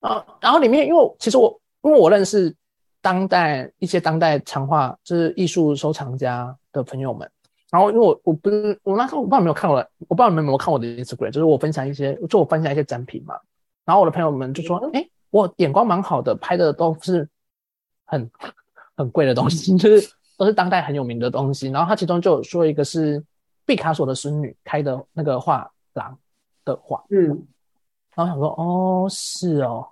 [0.00, 2.54] 啊，然后里面因为其实我因为我认识
[3.00, 7.30] 当代一些当代长画就是艺术收藏家的朋友们，
[7.74, 13.34] 然后因为我我不是我那时候我不知道有没有看我的，我不知道你们有没有看我的 Instagram，就是我分享一些就我分享一些展品嘛，
[13.84, 17.28] 然后我的朋友们就说，哎，我眼光蛮好的，拍的都是
[18.06, 18.30] 很
[18.96, 20.08] 很贵的东西， 就是
[20.38, 23.20] 都是当代很有名的东西，然后他其中就有说一个是
[23.66, 26.16] 毕卡索的孙女开的那个画廊
[26.64, 27.44] 的画，嗯。
[28.16, 29.84] 然后想说，哦，是哦，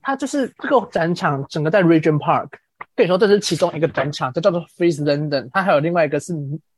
[0.00, 2.48] 他就是这个展场整个在 Regent Park，
[2.94, 6.32] 跟你说这是其中一个展场，这叫做 Freeze London，它还有另外一个是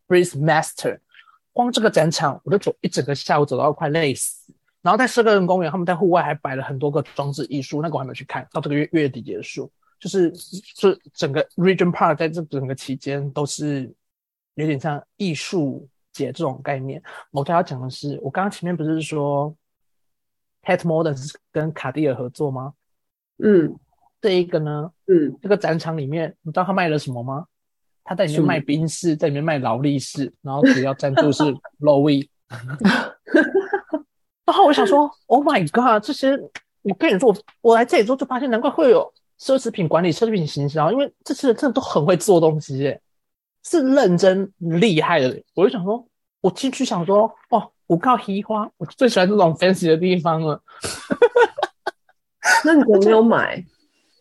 [0.09, 0.99] Freeze Master。
[1.53, 4.53] 光这个展场，我就走一整个下午，走到快累死。
[4.81, 9.71] 然后在社个人公园，他们在户外还摆了很多个装置艺术，那个我还没有去看，到这个月月底结束。
[9.99, 10.31] 就是
[10.77, 13.93] 就是整个 Regent Park 在这整个期间都是
[14.55, 17.03] 有点像艺术节这种概念。
[17.33, 19.53] 我刚要讲的是，我刚刚前面不是说
[20.63, 22.75] Tate Modern 是跟卡地尔合作吗？
[23.43, 23.77] 嗯
[24.21, 27.47] 这一个呢，嗯，这个展场里面，你知道他卖了什么吗？
[28.09, 31.43] 他在里面卖宾士，在里面卖劳力士，然后主要赞助是
[31.81, 32.27] Lowy。
[34.47, 36.31] 然后我想说，Oh my God，这些
[36.81, 42.99] 我跟你说，我我来这里之后就发现，难怪会有奢侈品管理、奢侈品行销，因为这些人真的都很会做东西耶，
[43.63, 45.45] 是认真厉害的人。
[45.55, 46.09] 我就想说，
[46.41, 50.59] 我进去想说，哦，我靠，黑花，我最喜欢这种 fancy 的地方了。
[52.65, 53.63] 那你怎么没有买？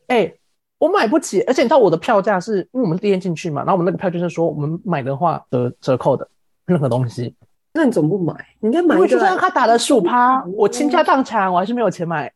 [0.07, 0.33] 哎、
[0.79, 6.27] 我买不起，而且你知道我的票价是因为我们第一天进去嘛，然后我们那个票就是说我们买的话得折扣的
[6.65, 7.33] 任何东西，
[7.73, 8.33] 那你怎么不买？
[8.59, 12.31] 你应该买因为就算他打了十五趴，我倾家荡产，我还是没有钱买，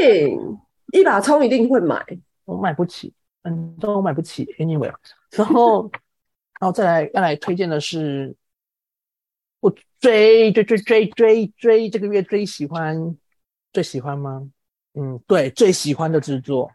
[0.00, 0.38] 信，
[0.92, 2.04] 一把葱一定会买。
[2.46, 3.12] 我买不起，
[3.44, 4.44] 嗯，都买不起。
[4.58, 4.92] Anyway，
[5.30, 5.90] 然后，
[6.60, 8.36] 然后再来要来推荐的是，
[9.60, 13.16] 我追追追追追追这个月最喜欢
[13.72, 14.46] 最喜欢吗？
[14.92, 16.70] 嗯，对，最喜欢的制作，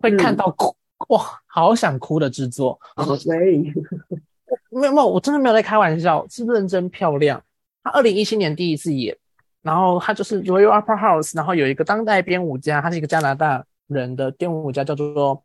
[0.00, 0.74] 会看到哭、
[1.08, 2.78] 哇，好想哭的制作。
[3.26, 3.72] 喂，
[4.70, 7.42] 没有没有，我真的没有在开玩笑，是认真漂亮。
[7.82, 9.16] 他二零一七年第一次演，
[9.62, 15.42] 然后他就是 Royal Opera House，然后有一个当代编舞家，他是一个加拿大人的编舞家，叫做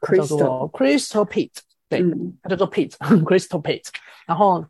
[0.00, 1.58] 他叫做 Crystal Pete，
[1.88, 2.92] 对，嗯他叫做 Pete
[3.24, 3.88] Crystal Pete，
[4.26, 4.64] 然后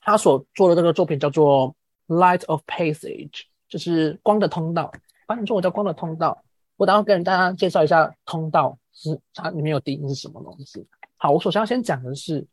[0.00, 1.74] 他所做的这个作品叫做
[2.06, 4.92] Light of Passage，就是光的通道，
[5.26, 6.42] 翻译中文叫光的通道。
[6.78, 10.86] 我等下跟大家介绍一下通道是它里面有定义是什么东西。
[11.16, 12.46] 好，我首先要先讲的是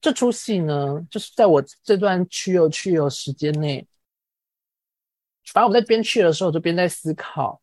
[0.00, 3.84] 这出戏呢，就是在我这段去游去游时间内，
[5.52, 7.60] 反正我在边去的时候，就边在思考，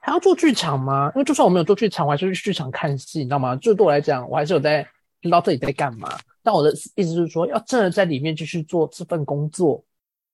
[0.00, 1.12] 还要做剧场吗？
[1.14, 3.54] 因为就算我没有做剧场，我还是去剧场看戏，你知道吗？
[3.56, 4.82] 就对我来讲，我还是有在
[5.20, 6.18] 知道自己在干嘛。
[6.42, 9.84] 但我的意思就是说，要真的在里面继续做这份工作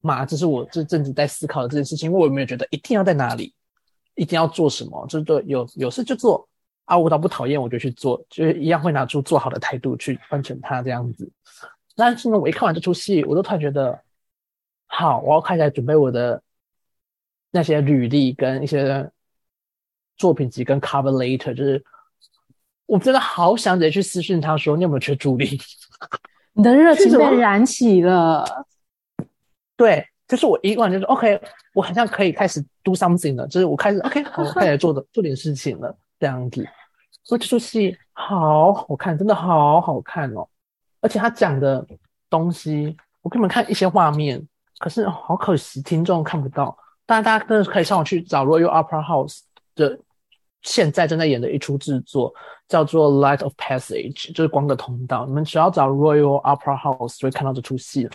[0.00, 0.24] 嘛？
[0.24, 3.52] 这是我这阵子在思考的这件事情，我有没有觉得一定要在哪里，
[4.14, 5.06] 一定要做什么？
[5.08, 6.48] 就是对，有有事就做
[6.84, 11.30] 啊，我倒不讨厌，我就去做，就是一样会拿出做好的态度去完成它这样子。
[11.94, 13.98] 但是呢，我一看完这出戏，我都突然觉得，
[14.86, 16.42] 好，我要开始来准备我的
[17.50, 19.10] 那些履历跟一些
[20.16, 21.84] 作品集跟 cover letter，就是
[22.86, 25.60] 我真的好想直接去私讯他说，你有没有缺助理？
[26.54, 28.66] 你的热情被燃起了，
[29.74, 31.38] 对，就是我一完就是 OK，
[31.74, 36.66] 我好像可以开始 do something 了，就是我开始 OK， 我开始做的做点事情了，这样子。
[37.22, 40.48] 所以这出戏好好看，真的好好看哦！
[41.02, 41.86] 而且他讲的
[42.30, 44.42] 东西，我给你们看一些画面，
[44.78, 46.74] 可是、哦好可惜听众看不到。
[47.04, 49.40] 当然，大家真的可以上网去找 Royal Opera House
[49.74, 49.98] 的
[50.62, 52.32] 现在正在演的一出制作，
[52.68, 55.26] 叫做《Light of Passage》，就是光的通道。
[55.26, 58.10] 你们只要找 Royal Opera House 就会看到这出戏了。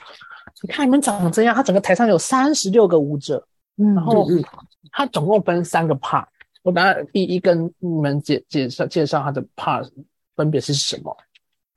[0.62, 3.46] 你看你们长这样，他整个台上有三十六个舞者，
[3.78, 4.46] 嗯然后嗯嗯
[4.92, 6.26] 它总共分三个 part，
[6.64, 9.90] 我等下一一跟你们介介绍介绍他的 part
[10.36, 11.16] 分别是什么。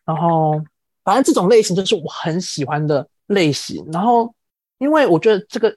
[0.04, 0.62] 然后
[1.04, 3.84] 反正这种类型就是我很喜欢的类型。
[3.92, 4.34] 然后
[4.78, 5.74] 因为我觉得这个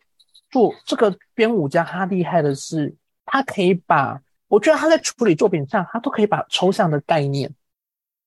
[0.52, 7.52] 做这个编舞家他厉害的是，他可以把我觉得他在处理作品上，他都可以把抽象的概念，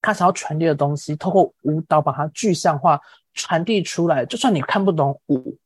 [0.02, 3.00] 他想要传递的东西，透过舞蹈把它具象化
[3.36, 4.26] 传递出来。
[4.26, 5.56] 就算你看不懂舞，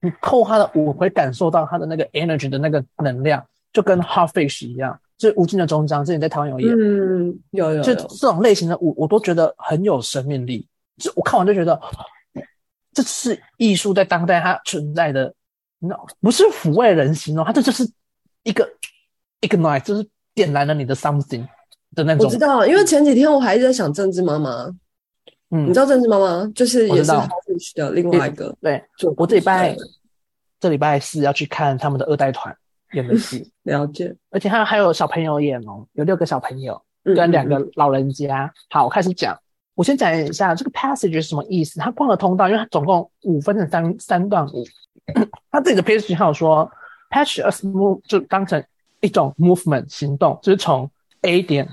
[0.00, 10.64] 你透过他的舞会感受到他的那个 energy 的那个能量，就跟 Hot Fish 一样，就是无尽的终章，之前在台湾有演，嗯，有有就有，这种类型的舞，我都觉得很有生命力。
[10.98, 11.80] 就我看完就觉得，
[12.92, 15.34] 这是艺术在当代它存在的，
[15.78, 17.88] 那不是抚慰人心哦，它这就是
[18.42, 18.68] 一个
[19.40, 21.46] ignite，就是点燃了你的 something
[21.94, 22.36] 的那种我知。
[22.38, 24.68] 道，因为前几天我还在想政治妈妈，
[25.50, 29.76] 嗯你知，道政治妈妈就是也是我知道 h o f i s h 的另外一个对，作品我这礼拜
[30.60, 32.54] 这礼拜四要去看他们的二代团
[32.92, 36.74] 演的戏， 了解，而且他还有小朋友演哦，有六个小朋友。
[36.74, 38.52] 嗯跟两嗯个老人家。
[38.68, 39.38] 好，我开始讲。
[39.74, 41.80] 我先讲一下这个 passage 是什么意思。
[41.80, 44.62] 他逛的通道，因为他总共五分成三三段舞。
[45.50, 46.70] 他自己的 passage 还有说
[47.08, 48.62] ，patch as move 就当成
[49.00, 50.90] 一种 movement 行动，就是从
[51.22, 51.66] A 点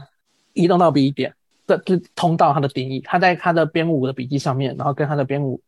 [0.54, 1.35] 移动到 B 点
[1.68, 3.00] 的就通道它的定义。
[3.02, 5.62] 他在他的编舞的笔记上面，然后跟他的编舞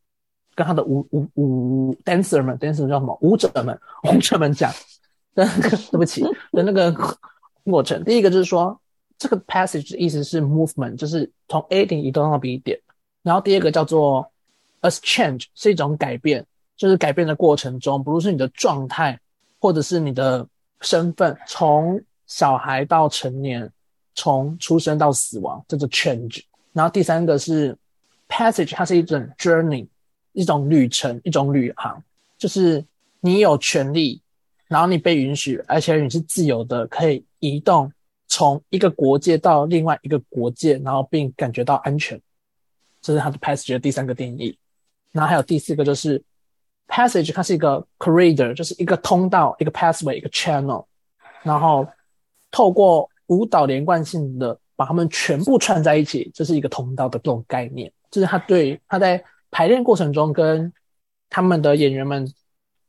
[0.56, 3.18] 跟他的舞舞舞 dancer 们，dancer 叫什么？
[3.22, 4.72] 舞者们，舞者们讲
[5.36, 6.22] 的那个，对不起
[6.52, 6.94] 的那个
[7.64, 8.04] 过程。
[8.04, 8.80] 第一个就是说，
[9.18, 12.80] 这个 passage 的意思是 movement，就是从 A 点移动到 B 点。
[13.24, 14.32] 然后第二个叫做
[14.82, 16.46] a change，是一种改变，
[16.76, 19.20] 就是改变的过程中，不论是你的状态，
[19.60, 20.48] 或者是你的
[20.82, 23.70] 身份，从小孩到成年，
[24.18, 26.42] 从出生到死亡，这个 change。
[26.74, 27.78] 然后第三个是
[28.28, 29.88] passage，它是一种 journey，
[30.34, 32.04] 一种旅程，一种旅航，
[32.38, 32.84] 就是
[33.22, 34.20] 你有权利，
[34.68, 37.92] 然后你被允许，而且你是自由的，可以移动
[38.28, 42.20] 从一个国界到另外一个国界，然后并感觉到安全。
[43.02, 44.58] 这是它的 passage 的第三个定义。
[45.12, 46.22] 然后还有第四个就是
[46.88, 50.86] passage，它是一个 corridor，就是一个通道，一个 pathway，一个 channel。
[51.44, 51.88] 然后
[52.52, 57.92] 透过舞蹈连贯性的把他们全部串在一起，这是一个通道的这种概念。
[58.10, 60.72] 这是他对他在排练过程中跟
[61.30, 62.26] 他们的演员们，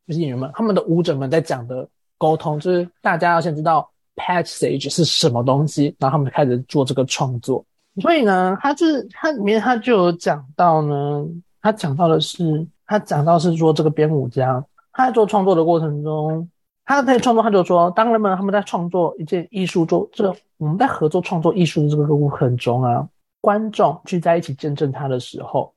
[0.07, 7.65] 就是演员们，他们的舞者们在讲的沟通，就是大家要先知道 passage 是什么东西，然后他们开始做这个创作。
[8.01, 11.27] 所以呢，他就是他里面他就有讲到呢，
[11.61, 16.49] 他讲到的是他讲到是说这个编舞家他在做创作的过程中，
[16.89, 23.07] 他在创作他就说，当人们他们在创作一件艺术作，这我们在合作创作艺术的这个过程中啊，
[23.43, 25.75] 观众聚在一起见证他的时候，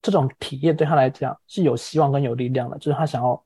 [0.00, 3.40] 这种体验对他来讲是有希望跟有力量的，就是他想要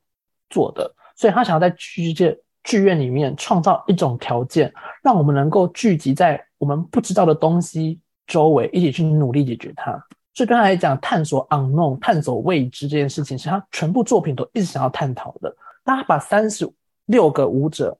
[0.49, 4.73] 做的，所以他想要在剧界剧院里面创造一种条件，
[5.03, 9.91] 让我们能够聚集在我们不知道的东西周围，一起去努力解决它。
[10.33, 15.53] 所以对他来讲，探索 unknown、探索未知这件事情，是他全部作品都一直想要探讨的。
[15.83, 16.65] 当他把三十
[17.05, 17.97] 六个舞者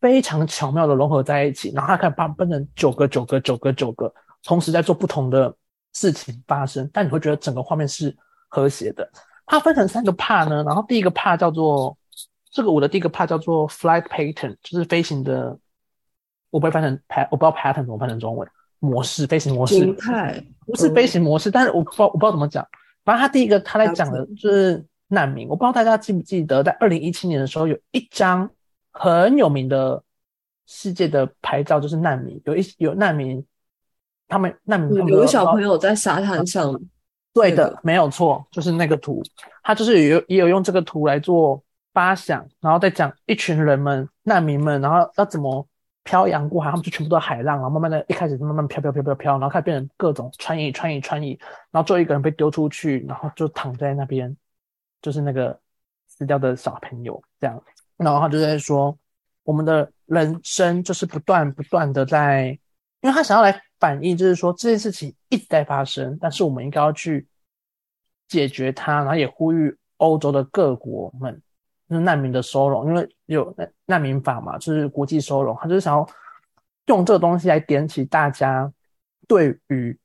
[0.00, 4.12] 非常巧妙的融合在一起，然后他可以把它分成九个、九个、九个、九个，
[4.44, 5.54] 同时在做不同的
[5.92, 6.88] 事情发生。
[6.92, 8.16] 但你会觉得整个画面是
[8.48, 9.10] 和谐的。
[9.46, 11.96] 它分成三个 part 呢，然后第一个 part 叫做
[12.50, 15.58] 这个舞的第一个 part 叫做 flight pattern，就是飞行的，
[16.50, 19.74] 我不会翻成 pat，我不知道 pattern 怎么翻成中文模式，飞行模式。
[19.74, 22.66] 形态不是飞行模式，但是我不知道我不知道怎么讲。
[23.04, 28.48] 反正他第一个他在讲的就是难民，我不知道大家记不记得，在二零一七年的时候，有一张
[28.92, 30.00] 很有名的
[30.66, 33.44] 世界的牌照，就是难民，有一有难民，
[34.28, 36.80] 他们难民有个小朋友在沙滩上，
[37.34, 39.20] 对的，没有错，就是那个图，
[39.64, 41.60] 他就是有也有用这个图来做
[41.92, 45.66] 发想，然后再讲一群人们难民们，然后要怎么
[46.04, 51.38] 漂洋过海，他们就全部都海浪，然后慢慢的一开始慢慢飘飘飘飘飘，然后开始变成各种穿移穿移穿移，
[51.72, 54.36] 然后最后一个人被丢出去，然后就躺在那边，
[55.02, 55.58] 就是那个
[56.06, 57.62] 死掉的小朋友这样，
[57.96, 58.96] 然后他就在说，
[59.42, 62.48] 我们的人生就是不断不断的在，
[63.00, 67.26] 因为他想要来反映，就是说这件事情一直在发生，但是我们应该要去
[68.28, 71.40] 解决它，然后也呼吁欧洲的各国们，
[71.88, 73.54] 就是难民的收容，因为有
[73.86, 76.08] 难民法嘛，就是国际收容，他就是想要
[76.86, 78.72] 用这个东西来点起大家
[79.28, 79.98] 对于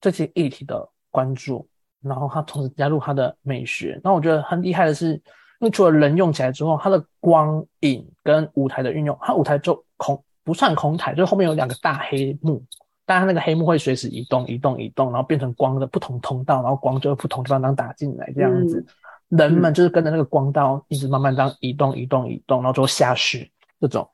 [0.00, 1.68] 这些议题的关注，
[2.02, 4.00] 然后他同时加入他的美学。
[4.02, 5.20] 那我觉得很厉害的是，因
[5.60, 12.62] 为除了人用起来之后，它的光影跟舞台的运用，它舞台就空不算空台，就是后面有两个大黑幕，
[13.04, 18.84] 但它那个黑幕会随时移动、移动、移动，然后变成光的不同通道，然后光就会不同地方当打进来这样子。
[19.28, 24.08] 人们就是跟着那个光道一直慢慢这样移动、移动、移动，然后最后下去这种。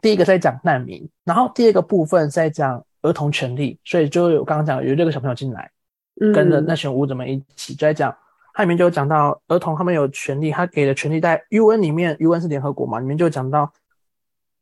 [0.00, 5.81] 第一个在讲难民，然后第二个部分在讲儿童权利，所以就有刚刚讲有六个小朋友进来，嗯
[6.32, 8.16] 跟着那群舞者们一起就在讲，
[8.54, 13.72] 它里面就有讲到儿童他们有权利，他给的权利在 UN 里面，UN 是联合国嘛，里面就有讲到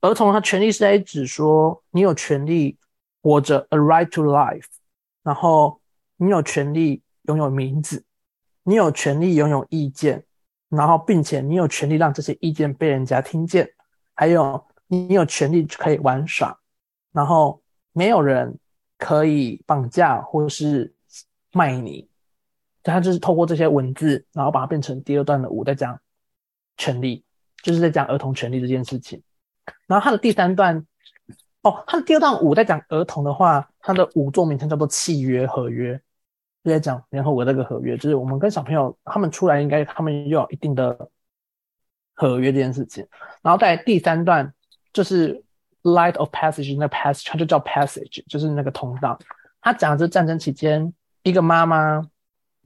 [0.00, 2.78] 儿童他权利是在指说你有权利
[3.22, 4.64] 活着，a right to life，
[5.22, 5.80] 然后
[6.16, 8.02] 你有权利拥有名字，
[8.62, 10.24] 你有权利拥有意见，
[10.68, 13.68] 然后并且你有权利让这些意见被人家听见，
[14.14, 16.58] 还有你有权利可以玩耍，
[17.12, 17.61] 然后
[17.92, 18.58] 没有人
[18.96, 20.94] 可以绑架或是
[21.53, 22.09] 卖你。
[22.82, 26.01] 他就是透过这些文字，然后把它变成第二段的舞，在讲
[26.78, 27.22] 权利，
[27.62, 29.22] 就是在讲儿童权利这件事情。
[29.86, 30.86] 然后他的第三段，
[31.62, 36.01] 哦，他的第二段舞在讲儿童的话，他的舞作名称叫做契约合约，
[36.64, 41.11] 就在讲联合国这个合约，就是我们跟小朋友他们出来，应该他们要有一定的
[42.14, 43.07] 合约这件事情。
[43.42, 44.51] 然后在第三段
[44.94, 45.44] 就是
[45.82, 49.18] light of passage，那 passage 它就叫 passage，就是那个通道。
[49.61, 50.90] 他讲的是战争期间，
[51.23, 52.07] 一个妈妈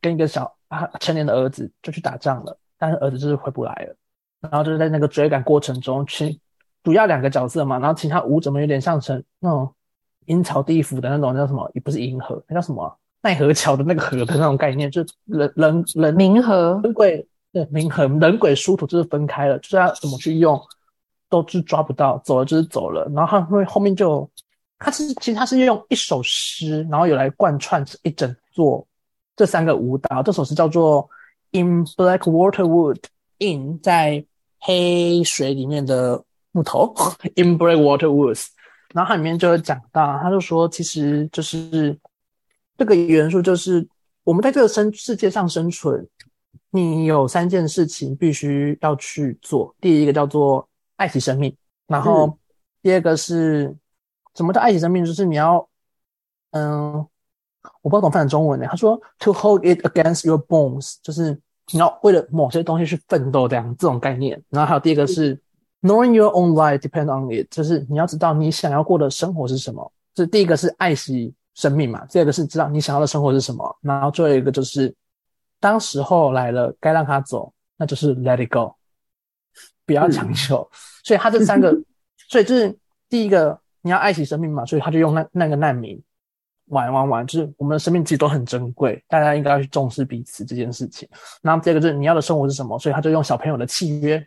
[0.00, 3.96] 跟一个小啊成年的儿子就去打仗了，但是儿子就是回不来了。
[4.40, 6.38] 然后就是在那个追赶过程中，其
[6.82, 9.72] 主要两个角色嘛，然后其他舞怎么有点像成那种
[10.26, 20.60] 阴曹地府的那种叫什么，也不是银河，那叫什么啊奈何桥的那个河的那种概念，就人人人冥河人鬼对冥河人鬼殊途就是分开了，就是要怎么去用，
[21.30, 23.10] 都是抓不到，走了就是走了。
[23.14, 24.28] 然后他会后面就，
[24.78, 28.86] 他是其实他是用一首诗，然后有来贯穿一整座
[29.36, 30.22] 这三个舞蹈。
[30.22, 31.06] 这首诗叫做
[31.50, 33.02] In Black Water Wood
[33.38, 34.24] in 在
[34.60, 36.94] 黑水里面的木头
[37.36, 38.46] In Black Water Woods。
[38.94, 41.98] 然后它里面就有讲到，他就说其实就是
[42.78, 43.84] 这个元素就是
[44.22, 46.06] 我们在这个生世界上生存，
[46.70, 49.74] 你有三件事情必须要去做。
[49.80, 51.52] 第一个叫做爱惜生命，
[51.88, 52.38] 然后
[52.82, 53.74] 第二个是
[54.36, 55.04] 什么叫爱惜生命？
[55.04, 55.68] 就是你要，
[56.52, 57.04] 嗯，
[57.82, 58.66] 我不知道怎么翻成中文呢。
[58.68, 61.38] 他说 to hold it against your bones，就是
[61.72, 64.40] 你要为了某些东西去奋斗，这样这种概念。
[64.50, 65.40] 然后还有第二个是
[65.82, 69.92] knowing your own life depend on it，就是你要知道你想要过的生活是什么。
[70.14, 74.94] 这第一个是爱惜生命嘛，第二个是知道你想要的生活是什么，然后最后一个就是
[75.58, 78.74] 当时候来了，该让他走，那就是 let it go，
[79.86, 80.68] 不要强求。
[81.02, 81.76] 所以他这三个，
[82.28, 82.76] 所以就是
[83.08, 86.00] 第一个，你要爱惜生命嘛，所以他就用那那个难民
[86.66, 91.08] 玩玩玩，就是我们的生命其实都很珍贵，大家应该要去重视彼此这件事情。
[91.42, 94.26] 然后第二个就是你要的生活是什么，所以他就用小朋友的契约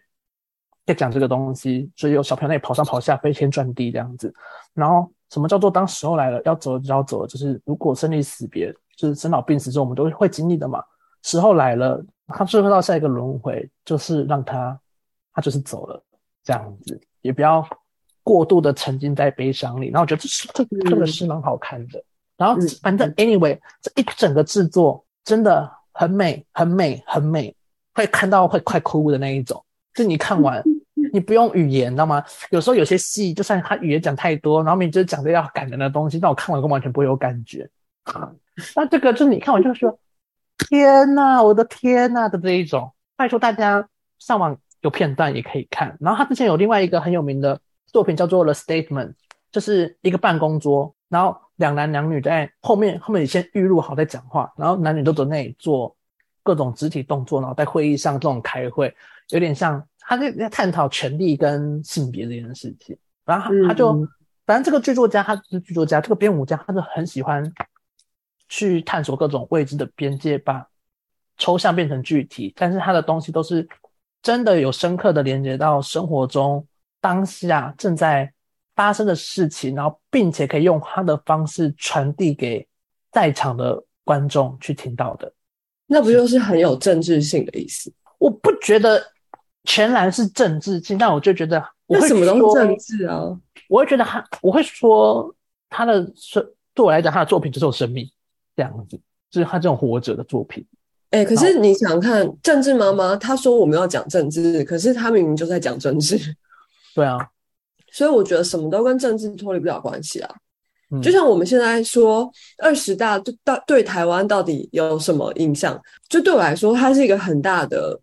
[0.86, 4.34] 在讲这个东西，所以有小朋友那里跑上跑下，飞天转地这样子。
[4.74, 10.84] 然后什么叫做当时候来了要走就要走，就是如果生离死别，就是生老病死之后我们都会经历的嘛。
[11.24, 14.80] 时候来了，他最后到下一个轮回，就是让他
[15.34, 16.02] 他就是走了
[16.44, 17.68] 这样子，也不要
[18.24, 19.88] 过度的沉浸在悲伤里。
[19.88, 22.02] 然后我觉得这是这这个是蛮好看的。
[22.38, 27.54] 然后反正 anyway 这一整个制作真的很美，很美，很美，
[27.94, 29.64] 会看到会快哭的那一种。
[29.94, 30.64] 就你看完。
[31.14, 32.22] 你不用语言，知道吗？
[32.50, 37.70] 有时候有些戏，就算他语言讲太多，然后明明就是讲的要感人的东西，但我看完都完全不会有感觉。
[38.76, 39.98] 那这个就是你看完就说
[40.58, 42.92] ：“天呐，我的天呐”的这一种。
[43.16, 43.88] 拜托大家
[44.20, 45.96] 上网有片段也可以看。
[46.02, 49.10] 然后他之前有另外一个很有名的作品叫做《The Statement》，
[49.52, 55.96] 就是一个办公桌，然后两男两女在后面，后面先预录好在讲话，然后男女都在那里做
[56.42, 58.92] 各种肢体动作，然后在会议上这种开会，
[59.30, 59.86] 有点像。
[60.10, 64.08] 他在在探讨权力跟性别这件事情，然后他就，
[64.46, 67.44] 反正这个剧作家，他是剧作家，这个编舞家，他是很喜欢
[68.48, 70.66] 去探索各种未知的边界，把
[71.38, 73.68] 抽象变成具体，但是他的东西都是
[74.22, 76.66] 真的有深刻的连接到生活中
[77.02, 78.32] 当下正在
[78.78, 82.66] 发生的事情，然后并且可以用他的方式传递给
[83.12, 85.30] 在场的观众去听到的，
[85.86, 87.92] 那不就是很有政治性的意思？
[88.18, 89.06] 我不觉得。
[89.70, 93.38] 全然是政治性，但我就觉得，那什么都是政治啊！
[93.68, 95.36] 我会觉得他，我会说
[95.70, 96.42] 他的生
[96.74, 98.10] 对我来讲，他的作品就是有生命
[98.56, 98.98] 这样子，
[99.30, 100.66] 就是他这种活着的作品。
[101.10, 106.18] 哎，可是你想看政治妈妈，她说我们要讲政治，可是她明明就在讲政治。
[106.96, 107.18] 对啊，
[107.92, 110.36] 所以我觉得什么都跟政治脱离不了关系啊。
[111.02, 115.80] 就像我们现在说二十大对到对台湾到底有什么影响？
[116.08, 118.00] 就对我来说，它是一个很大的。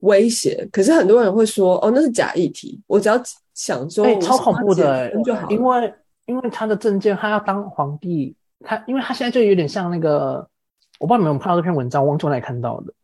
[0.00, 2.80] 威胁，可是很多人会说，哦，那是假议题。
[2.86, 5.46] 我只要想说，哎，超恐怖的，就好。
[5.50, 5.94] 因为
[6.24, 10.36] 因为他的政见，他要当皇帝，他因为他现在就有点像那个，
[10.98, 12.94] 我不知道你们有看到这篇文章，汪从哪里看到的？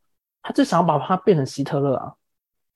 [0.43, 2.15] 他就想要把他变成希特勒啊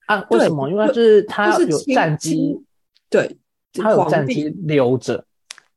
[0.05, 0.27] 啊！
[0.29, 0.69] 为什么？
[0.69, 2.63] 因为就是他有战机，
[3.11, 3.37] 对，
[3.73, 5.23] 他有战机留着，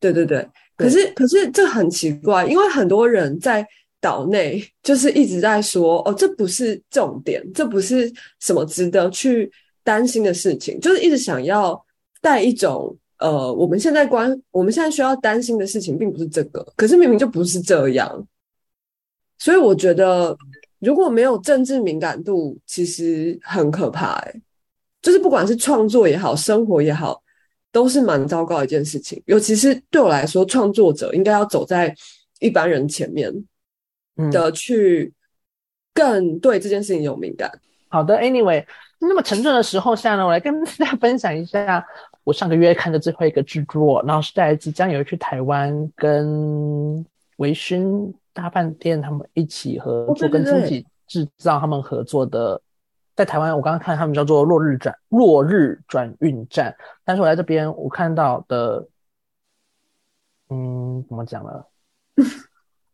[0.01, 0.49] 对对对。
[0.78, 3.66] 可是可是这很奇怪，因为很多人在。
[4.01, 9.51] 岛内就是一直在说哦，这不是重点，这不是什么值得去
[9.82, 11.82] 担心的事情，就是一直想要
[12.20, 18.28] 带一种呃，我们现在关，我们现在需要担心的事情并不是这个，可是明明就不是这样，
[19.39, 20.37] 所以我觉得
[20.80, 24.35] 如果没有政治敏感度，其实很可怕哎，
[25.01, 27.22] 就是不管是创作也好，生活也好，
[27.75, 31.95] 都是蛮糟糕一件事情，尤其是对我来说，创作者应该要走在
[32.39, 33.31] 一般人前面。
[34.31, 35.12] 的去
[35.93, 37.51] 更对这件事情有敏感。
[37.89, 38.64] 好的，Anyway，
[39.01, 41.85] 那么沉重的时候下呢，我来跟大家分享一下
[42.22, 47.05] 我上个月看的最后一个制作，然后是在即将有去台湾跟
[47.39, 52.62] 维勋大饭店他们一起合作，跟自己制造他们合作的，
[53.15, 58.89] 在台湾我刚刚看他们叫做落日转落日转运站，但是我在这边我看到的，
[60.51, 61.65] 嗯，怎么讲呢？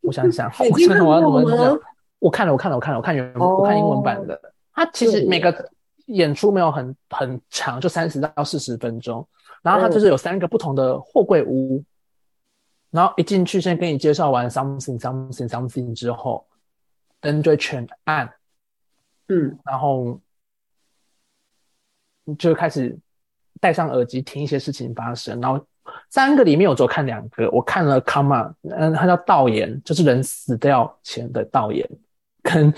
[0.02, 1.78] 我想想， 我想想我要怎么讲？
[2.18, 4.38] 我看了，我看了，我看了，我看原我看英文版的。
[4.74, 5.70] 它其实每个
[6.06, 9.26] 演出没有很很长，就三十到四十分钟。
[9.62, 11.84] 然后它就是有三个不同的货柜屋，
[12.90, 16.46] 然后一进去先跟你介绍完 something something something 之后，
[17.20, 18.32] 灯就全暗，
[19.30, 20.20] 嗯，然后
[22.38, 22.98] 就开始
[23.60, 25.64] 戴上耳机听一些事情发生，然后。
[26.08, 31.88] 三个里面我只有看两个，我看了 Come，嗯，它叫道言，就是人死掉前的道言，
[32.44, 32.72] 跟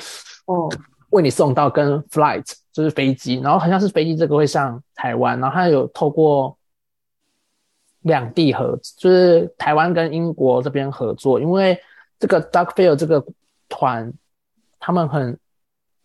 [0.47, 0.71] 哦
[1.11, 6.57] 为你送到跟 Flight 就是飞机，然后好像是飞机这个会上台湾，然后他有透过
[8.01, 11.79] 两地合，就是台湾跟英国这边合作，因为
[12.19, 13.23] 这个 Duckfield 这个
[13.69, 14.11] 团
[14.79, 15.39] 他们很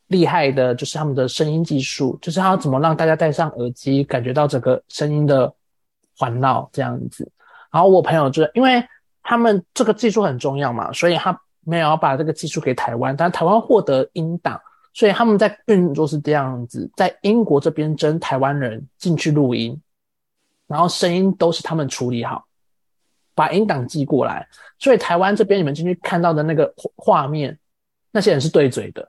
[0.08, 5.54] 厉害的，就是他们的声音技术，就是他怎么让大家戴上耳机感觉到整个声音的。
[6.20, 7.32] 环绕这样子，
[7.70, 8.84] 然后我朋友就是因为
[9.22, 14.60] 他们这个技术很重要嘛，所以他没有把这个技术给台湾，但台湾获得音档，
[14.96, 19.80] 所以他们在运作是这样子，在英国这边征台湾人进去录音，
[20.66, 22.44] 然后声音都是他们处理好，
[23.36, 24.48] 把音档寄过来，
[24.80, 27.56] 所以台湾这边你们进去看到的那个画面，
[28.10, 29.08] 那些人是对嘴的，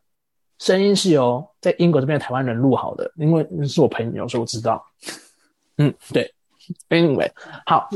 [0.59, 4.85] 声音是由在英国这边的台湾人录好的，因为是我朋友，所以我知道。
[5.77, 6.35] 嗯，对。
[6.91, 7.31] Anyway，
[7.65, 7.89] 好，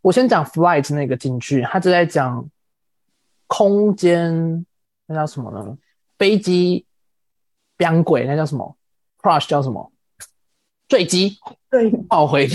[0.00, 2.48] 我先讲 flight 那个进去，他就在讲
[3.46, 4.64] 空间，
[5.06, 5.76] 那叫什么呢？
[6.16, 6.86] 飞机
[7.76, 8.76] 飙轨，那叫什么
[9.20, 9.92] ？crash 叫什么？
[10.88, 11.36] 坠机，
[11.70, 12.48] 对，爆回。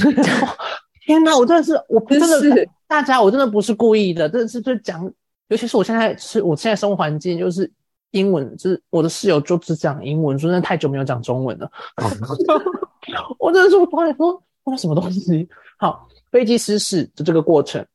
[1.05, 5.03] 天哪，我真的是，我真的是大家，我真的不是故意的，真的是就讲，
[5.49, 7.71] 尤其是我现在是我现在生活环境就是
[8.11, 11.69] 英文，就是我的室友就只讲英文，说真的太久没有讲中文了。
[13.39, 15.47] 我真的是我突然说，那什么东西？
[15.77, 17.85] 好，飞机失事的这个过程，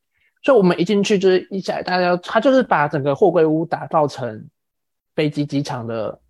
[0.43, 4.47] 所以我们一进去就是一下，大家他就是把整个货柜屋打造成
[5.15, 6.21] 飞机机场的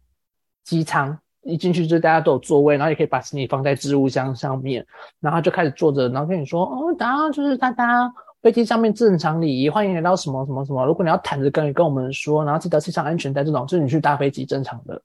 [0.65, 4.87] 机舱，一进去就是大家都有座位，然后也可以把行李放在置物箱上面，
[5.19, 8.13] 然后就开始坐着，然后跟你说，哦，大家就是大家
[8.43, 15.01] 飞机上面正常礼仪，欢迎来到什么什么什么，如果你要躺着跟跟我们说，然后记得系上安全带，这种就是你去搭飞机正常的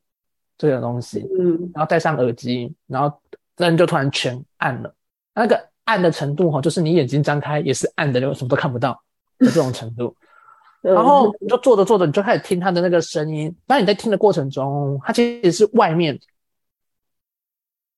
[0.57, 3.19] 这个东西，嗯，然后戴上耳机，然后
[3.55, 4.93] 灯就突然全暗了，
[5.33, 8.93] 那个暗的程度哈，就是你眼睛张开也是暗的，就什么都看不到
[9.39, 10.15] 的这种程度。
[10.81, 13.53] 然后你就坐着坐着，你就开始听他的那个声音。
[13.65, 16.17] 当你在听的过程中，它其实是外面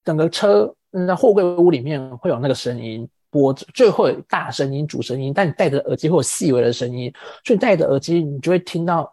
[0.05, 3.05] 整个车嗯在货柜屋里面会有那个声音
[3.37, 7.13] 播着，就会有大声音主声音，但你戴着耳机会有细微的声音，
[7.45, 9.03] 所以戴着耳机你就会听到，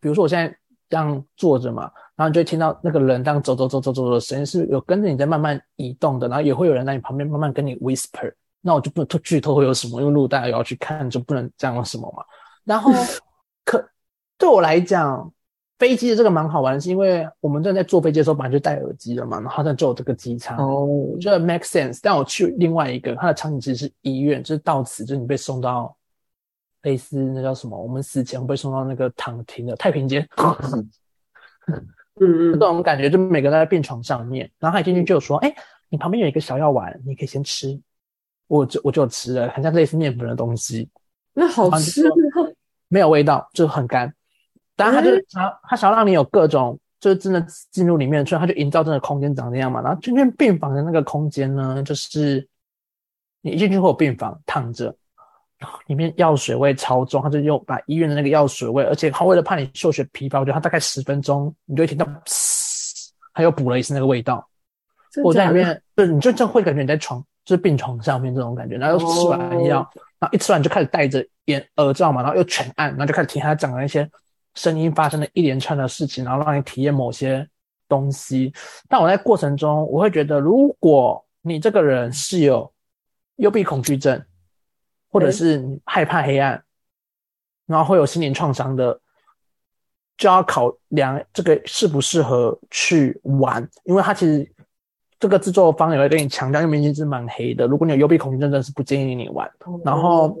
[0.00, 0.52] 比如说我现在
[0.88, 1.82] 这样坐着嘛，
[2.16, 8.32] 然后你就会听到那个人这样走走走走走的声音是有跟着你在慢慢移动的，然后也会有人在你旁边慢慢跟你 whisper。
[8.60, 12.24] 那我就不能剧透会有什么，因为如果大家要去看，就不能这样什么嘛。
[12.64, 12.92] 然后
[13.64, 13.82] 可
[14.36, 15.32] 对我来讲，
[15.80, 21.98] 飞机的这个蛮好玩，是因为我们正在坐飞机的时候本来就戴耳机了嘛，然后它就有这个机舱，哦，我觉得 make sense。
[22.02, 25.96] 但我去另外一个，它的场景其实是医院，就是到此就是你被送到
[26.82, 30.88] 类似那叫什么，我们死前会被送到那个躺平的太平间，嗯
[32.20, 35.50] 这嗯，种感觉，就每个人都在病床上面，然后他一进去就有说，哎、
[35.88, 37.80] 你旁边有一个小药丸，你可以先吃。
[38.46, 40.90] 我就我就吃了，很像类似面粉的东西，
[41.32, 42.10] 那好吃啊，
[42.88, 44.12] 没有味道，就很干。
[44.80, 49.82] 当然他就是想要，他想要让你有各种，就是真的进入里面，所以他就营造真的空间长那样嘛。
[49.82, 52.46] 然后这边病房的那个空间呢，就是
[53.42, 54.94] 你一进去会有病房躺着，
[55.58, 64.46] 然后里面药水味超重，他就用把医院的那个药水味，而且他为了怕你嗅觉疲乏，我觉得他大概十分钟你就会听到嘶，他又补了一次那个味道。
[65.24, 69.78] 我在里面，对，你就真会感觉你在床，就是病床上面这种感觉，然后又吃完药，
[70.20, 74.08] 然后一吃完就开始戴着眼耳罩嘛，然后又全按，然后就开始听他讲的那些
[74.60, 77.48] 声音发生的一连串的事情，然后让你体验某些
[77.88, 78.52] 东西。
[78.88, 82.70] 但我在过程中，我会觉得，如果你这个人是有
[83.36, 84.22] 幽闭恐惧症，
[85.10, 86.62] 或者是你害怕黑暗，
[87.64, 89.00] 然后会有心灵创伤的，
[90.18, 94.46] 就要考量这个适不适合去玩，因为它其实
[95.18, 99.50] 这个制作方也会跟你强调，因为明星是蛮黑的，如果你有幽闭恐惧症，真的是不建议你玩。
[99.82, 100.38] 然后，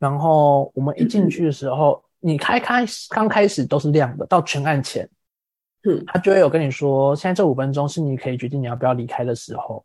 [0.00, 5.08] 然后我们一进去的时候，你开开刚开始都是亮的，到全暗前，
[5.88, 9.84] 嗯他就会有跟你说，现在这五分钟是你可以决定你要不要离开的时候。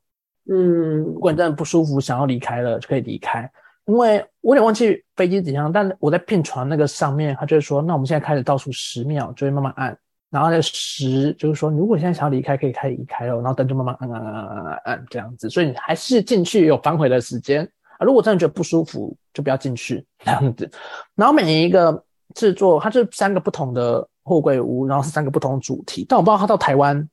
[0.49, 3.49] 嗯如果你真的不舒服，想要离开了，就可以离开。
[3.85, 9.97] 因为我有点忘记飞机怎样，但我在病床那个上面，他就会说，那我们现在开始倒数十秒，就会慢慢按，
[10.29, 17.63] 然后在十，就是说，如果你现在想要离开，可以开始离开了，然后灯就慢慢按按按按按按按这样子，所以你还是进去有反悔的时间
[17.97, 18.05] 啊。
[18.05, 20.69] 如果真的觉得不舒服，就不要进去这样子。
[21.15, 22.03] 然后每一个
[22.33, 27.09] 制作，它是三个不同的货柜屋，然后是三个不同的主题，但我不知道它到台湾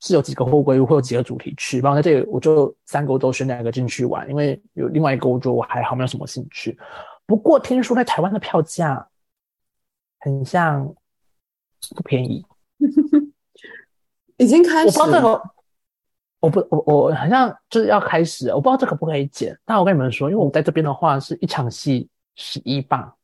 [0.00, 1.80] 是有几个货柜屋，会有几个主题区。
[1.80, 6.78] 然后在这里，我就三个我都选两个进去玩，因为有另外一个我觉得我还好，没有什么兴趣。
[7.26, 9.08] 不过听说在台湾的票价
[10.20, 10.86] 很像
[11.94, 12.44] 不便宜，
[14.38, 15.50] 已经开我不始了，知道这个，
[16.40, 19.58] 我不我我好像就是要开始，我不知道这可不可以剪。
[19.64, 23.14] 但我跟你们说，因为我们在这边的话是一场戏十一磅，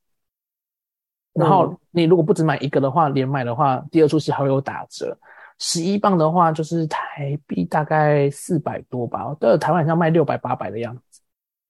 [1.32, 5.16] 然后你如果不只买一个的话，连买的话，第二出戏还会有打折。
[5.58, 11.20] 十一磅的话，就是台币大概四百多吧，我的台湾好像卖六百八百的样子。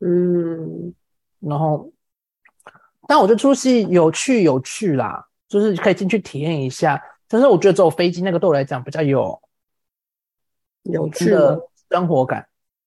[0.00, 0.94] 嗯，
[1.40, 1.90] 然后，
[3.08, 7.02] 但我觉得出戏有趣有趣啦，就是可以进去体验一下。
[7.28, 9.40] 但是我觉得只有飞机那个对我来讲比较有
[10.84, 11.60] 有趣的？
[11.90, 12.46] 生活感、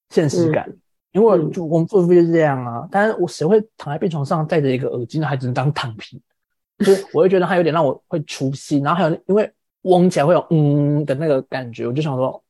[0.09, 0.73] 现实感。
[1.11, 5.27] 因为我就我们坐飞机是这样啊，但是我谁会躺在病床上戴着一个耳机呢？
[5.27, 6.19] 还只能当躺平，
[6.79, 9.51] 就是我会觉得它有点让我会出戏，然后还有因为
[9.83, 12.41] 嗡起来会有嗯的那个感觉，我就想说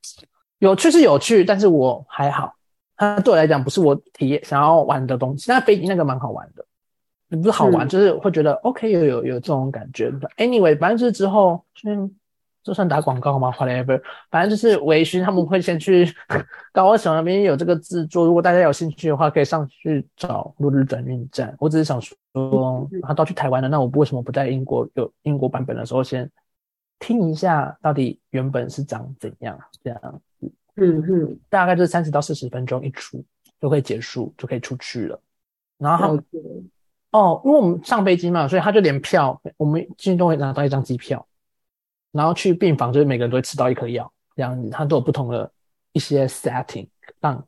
[0.59, 2.53] 有趣是有趣，但是我还好，
[2.95, 5.51] 它对我来讲不是我体验想要玩的东西。
[5.51, 10.11] 那飞机那个蛮好玩的，不是好玩，嗯就是会觉得 OK 有有有这种感觉。
[10.38, 12.15] Anyway，反正就是之后，嗯，
[12.64, 14.01] 这算打广告吗？Whatever，
[14.32, 16.11] 反正就是微醺他们会先去
[16.72, 21.53] 高雄那边有这个制作，如果大家有兴趣的话，可以上去找落日转运站。
[21.59, 26.30] 我只是想说，他都去台湾了，那我为什么不在英国有英国版本的时候先
[26.99, 29.59] 听一下，到底原本是长怎样？
[29.84, 30.22] 这样
[30.76, 33.24] 嗯嗯，大概就是三十到四十分钟一出
[33.59, 35.20] 就会结束，就可以出去了。
[35.78, 36.24] 然后他们
[37.11, 41.24] 哦，因为我们上飞机嘛，所以他就连票，我们进去都会拿到一张机票，
[42.14, 45.51] 然后去病房，就是每个人都会吃到一颗药，这样子，它都有不同的
[45.91, 46.88] 一些 setting，
[47.20, 47.43] 让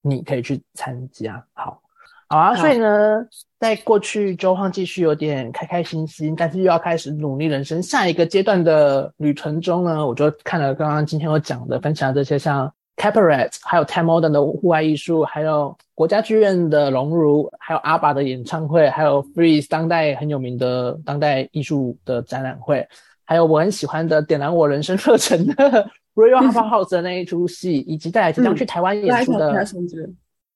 [0.00, 1.44] 你可以去参加。
[1.52, 1.82] 好，
[2.28, 3.26] 好啊，所以呢，
[3.58, 22.86] 在过去周晃继续有点开开心心，但是又要开始努力人生下一个阶段的旅程中呢，我就看了刚刚今天我讲的分享的这些像 c a p a r e t 还有 Time Modern 的户外艺术，还有国家剧院的熔炉，还有阿爸的演唱会，还有 Freeze 当代很有名的当代艺术的展览会，
[23.28, 25.54] 还有我很喜欢的点燃我人生热忱的
[26.16, 29.52] Royal Opera House 的那一出戏，以及带来即将去台湾演出的。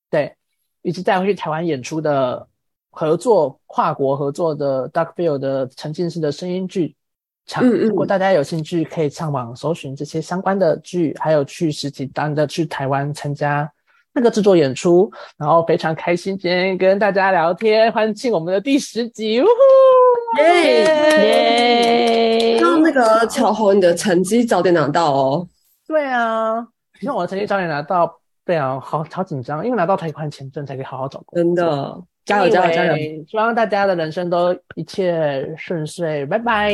[0.09, 0.35] 对，
[0.81, 2.49] 以及带回去台湾演出的
[2.89, 6.97] 合作跨国合作的 Duckville 的沉浸式的声音剧
[7.45, 7.63] 场。
[7.63, 13.71] 如果大家有兴趣，可以上网搜寻这些相关的剧，还有去实体单的去台湾参加
[14.15, 20.43] 那个制作演出，然后非常开心今天跟大家聊天，欢庆我们的第十集，呜呼！
[20.43, 20.85] 耶！
[21.25, 25.49] 耶希望那个巧红你的成绩早点拿到哦。
[25.87, 26.67] 对啊，
[27.01, 28.19] 希望我的成绩早点拿到。
[28.45, 31.55] 对啊，好好紧张，因为拿到台款签证才可以好好找工作。
[31.55, 32.97] 真的，加油加油加油！
[33.29, 36.73] 希望大家的人生都一切顺遂，拜拜。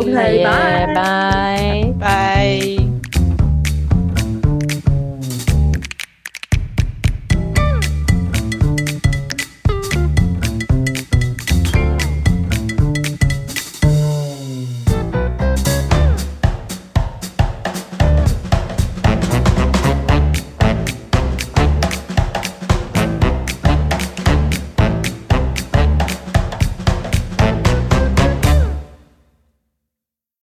[0.00, 1.92] OK，耶拜拜。
[2.00, 2.79] 拜。